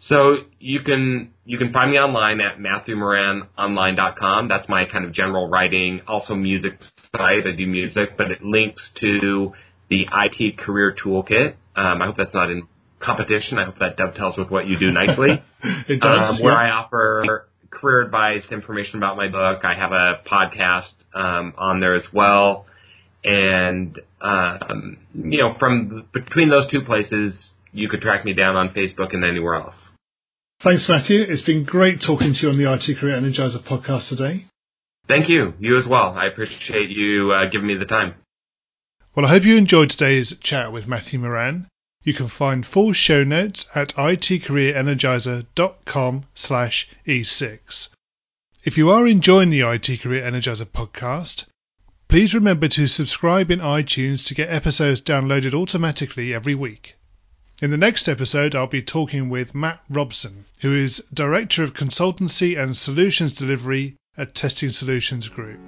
So 0.00 0.36
you 0.58 0.80
can 0.80 1.32
you 1.46 1.56
can 1.56 1.72
find 1.72 1.90
me 1.90 1.98
online 1.98 2.40
at 2.40 2.58
matthewmoranonline.com. 2.58 4.48
That's 4.48 4.68
my 4.68 4.84
kind 4.84 5.06
of 5.06 5.12
general 5.12 5.48
writing, 5.48 6.02
also 6.06 6.34
music 6.34 6.78
site. 7.16 7.46
I 7.46 7.56
do 7.56 7.66
music, 7.66 8.16
but 8.18 8.30
it 8.30 8.42
links 8.42 8.82
to 9.00 9.52
the 9.88 10.06
IT 10.12 10.58
Career 10.58 10.94
Toolkit. 11.02 11.54
Um, 11.76 12.02
I 12.02 12.06
hope 12.06 12.16
that's 12.18 12.34
not 12.34 12.50
in 12.50 12.68
competition. 13.00 13.58
I 13.58 13.64
hope 13.64 13.78
that 13.78 13.96
dovetails 13.96 14.36
with 14.36 14.50
what 14.50 14.66
you 14.66 14.78
do 14.78 14.90
nicely. 14.90 15.42
it 15.88 16.00
does. 16.00 16.36
Um, 16.36 16.42
where 16.42 16.54
I 16.54 16.70
offer 16.70 17.46
career 17.70 18.02
advice, 18.02 18.42
information 18.50 18.96
about 18.96 19.16
my 19.16 19.28
book. 19.28 19.64
I 19.64 19.74
have 19.74 19.92
a 19.92 20.20
podcast 20.26 20.92
um, 21.14 21.54
on 21.56 21.80
there 21.80 21.94
as 21.94 22.04
well, 22.12 22.66
and 23.24 23.98
um, 24.20 24.98
you 25.14 25.38
know, 25.38 25.54
from 25.58 26.06
between 26.12 26.50
those 26.50 26.70
two 26.70 26.82
places, 26.82 27.34
you 27.72 27.88
could 27.88 28.02
track 28.02 28.24
me 28.24 28.34
down 28.34 28.54
on 28.56 28.68
Facebook 28.70 29.14
and 29.14 29.24
anywhere 29.24 29.56
else. 29.56 29.74
Thanks, 30.62 30.84
Matthew. 30.88 31.24
It's 31.28 31.42
been 31.42 31.64
great 31.64 32.00
talking 32.06 32.34
to 32.34 32.40
you 32.40 32.50
on 32.50 32.58
the 32.58 32.72
IT 32.72 32.96
Career 32.98 33.20
Energizer 33.20 33.60
podcast 33.66 34.08
today. 34.08 34.46
Thank 35.08 35.28
you. 35.28 35.54
You 35.58 35.76
as 35.78 35.86
well. 35.86 36.14
I 36.16 36.26
appreciate 36.26 36.88
you 36.88 37.32
uh, 37.32 37.50
giving 37.50 37.66
me 37.66 37.76
the 37.76 37.84
time. 37.84 38.14
Well, 39.14 39.26
I 39.26 39.28
hope 39.28 39.44
you 39.44 39.56
enjoyed 39.56 39.90
today's 39.90 40.34
chat 40.38 40.72
with 40.72 40.88
Matthew 40.88 41.20
Moran. 41.20 41.68
You 42.02 42.14
can 42.14 42.28
find 42.28 42.66
full 42.66 42.92
show 42.92 43.24
notes 43.24 43.66
at 43.74 43.94
itcareerenergizer.com 43.94 46.22
slash 46.34 46.88
e6. 47.06 47.88
If 48.64 48.78
you 48.78 48.90
are 48.90 49.06
enjoying 49.06 49.50
the 49.50 49.70
IT 49.70 50.00
Career 50.00 50.22
Energizer 50.22 50.66
podcast, 50.66 51.44
please 52.08 52.34
remember 52.34 52.68
to 52.68 52.86
subscribe 52.86 53.50
in 53.50 53.60
iTunes 53.60 54.26
to 54.26 54.34
get 54.34 54.50
episodes 54.50 55.00
downloaded 55.00 55.54
automatically 55.54 56.34
every 56.34 56.54
week. 56.54 56.96
In 57.62 57.70
the 57.70 57.76
next 57.76 58.08
episode, 58.08 58.54
I'll 58.54 58.66
be 58.66 58.82
talking 58.82 59.30
with 59.30 59.54
Matt 59.54 59.80
Robson, 59.88 60.44
who 60.60 60.74
is 60.74 61.04
Director 61.12 61.62
of 61.62 61.72
Consultancy 61.72 62.60
and 62.60 62.76
Solutions 62.76 63.34
Delivery 63.34 63.96
at 64.16 64.34
Testing 64.34 64.70
Solutions 64.70 65.28
Group. 65.28 65.60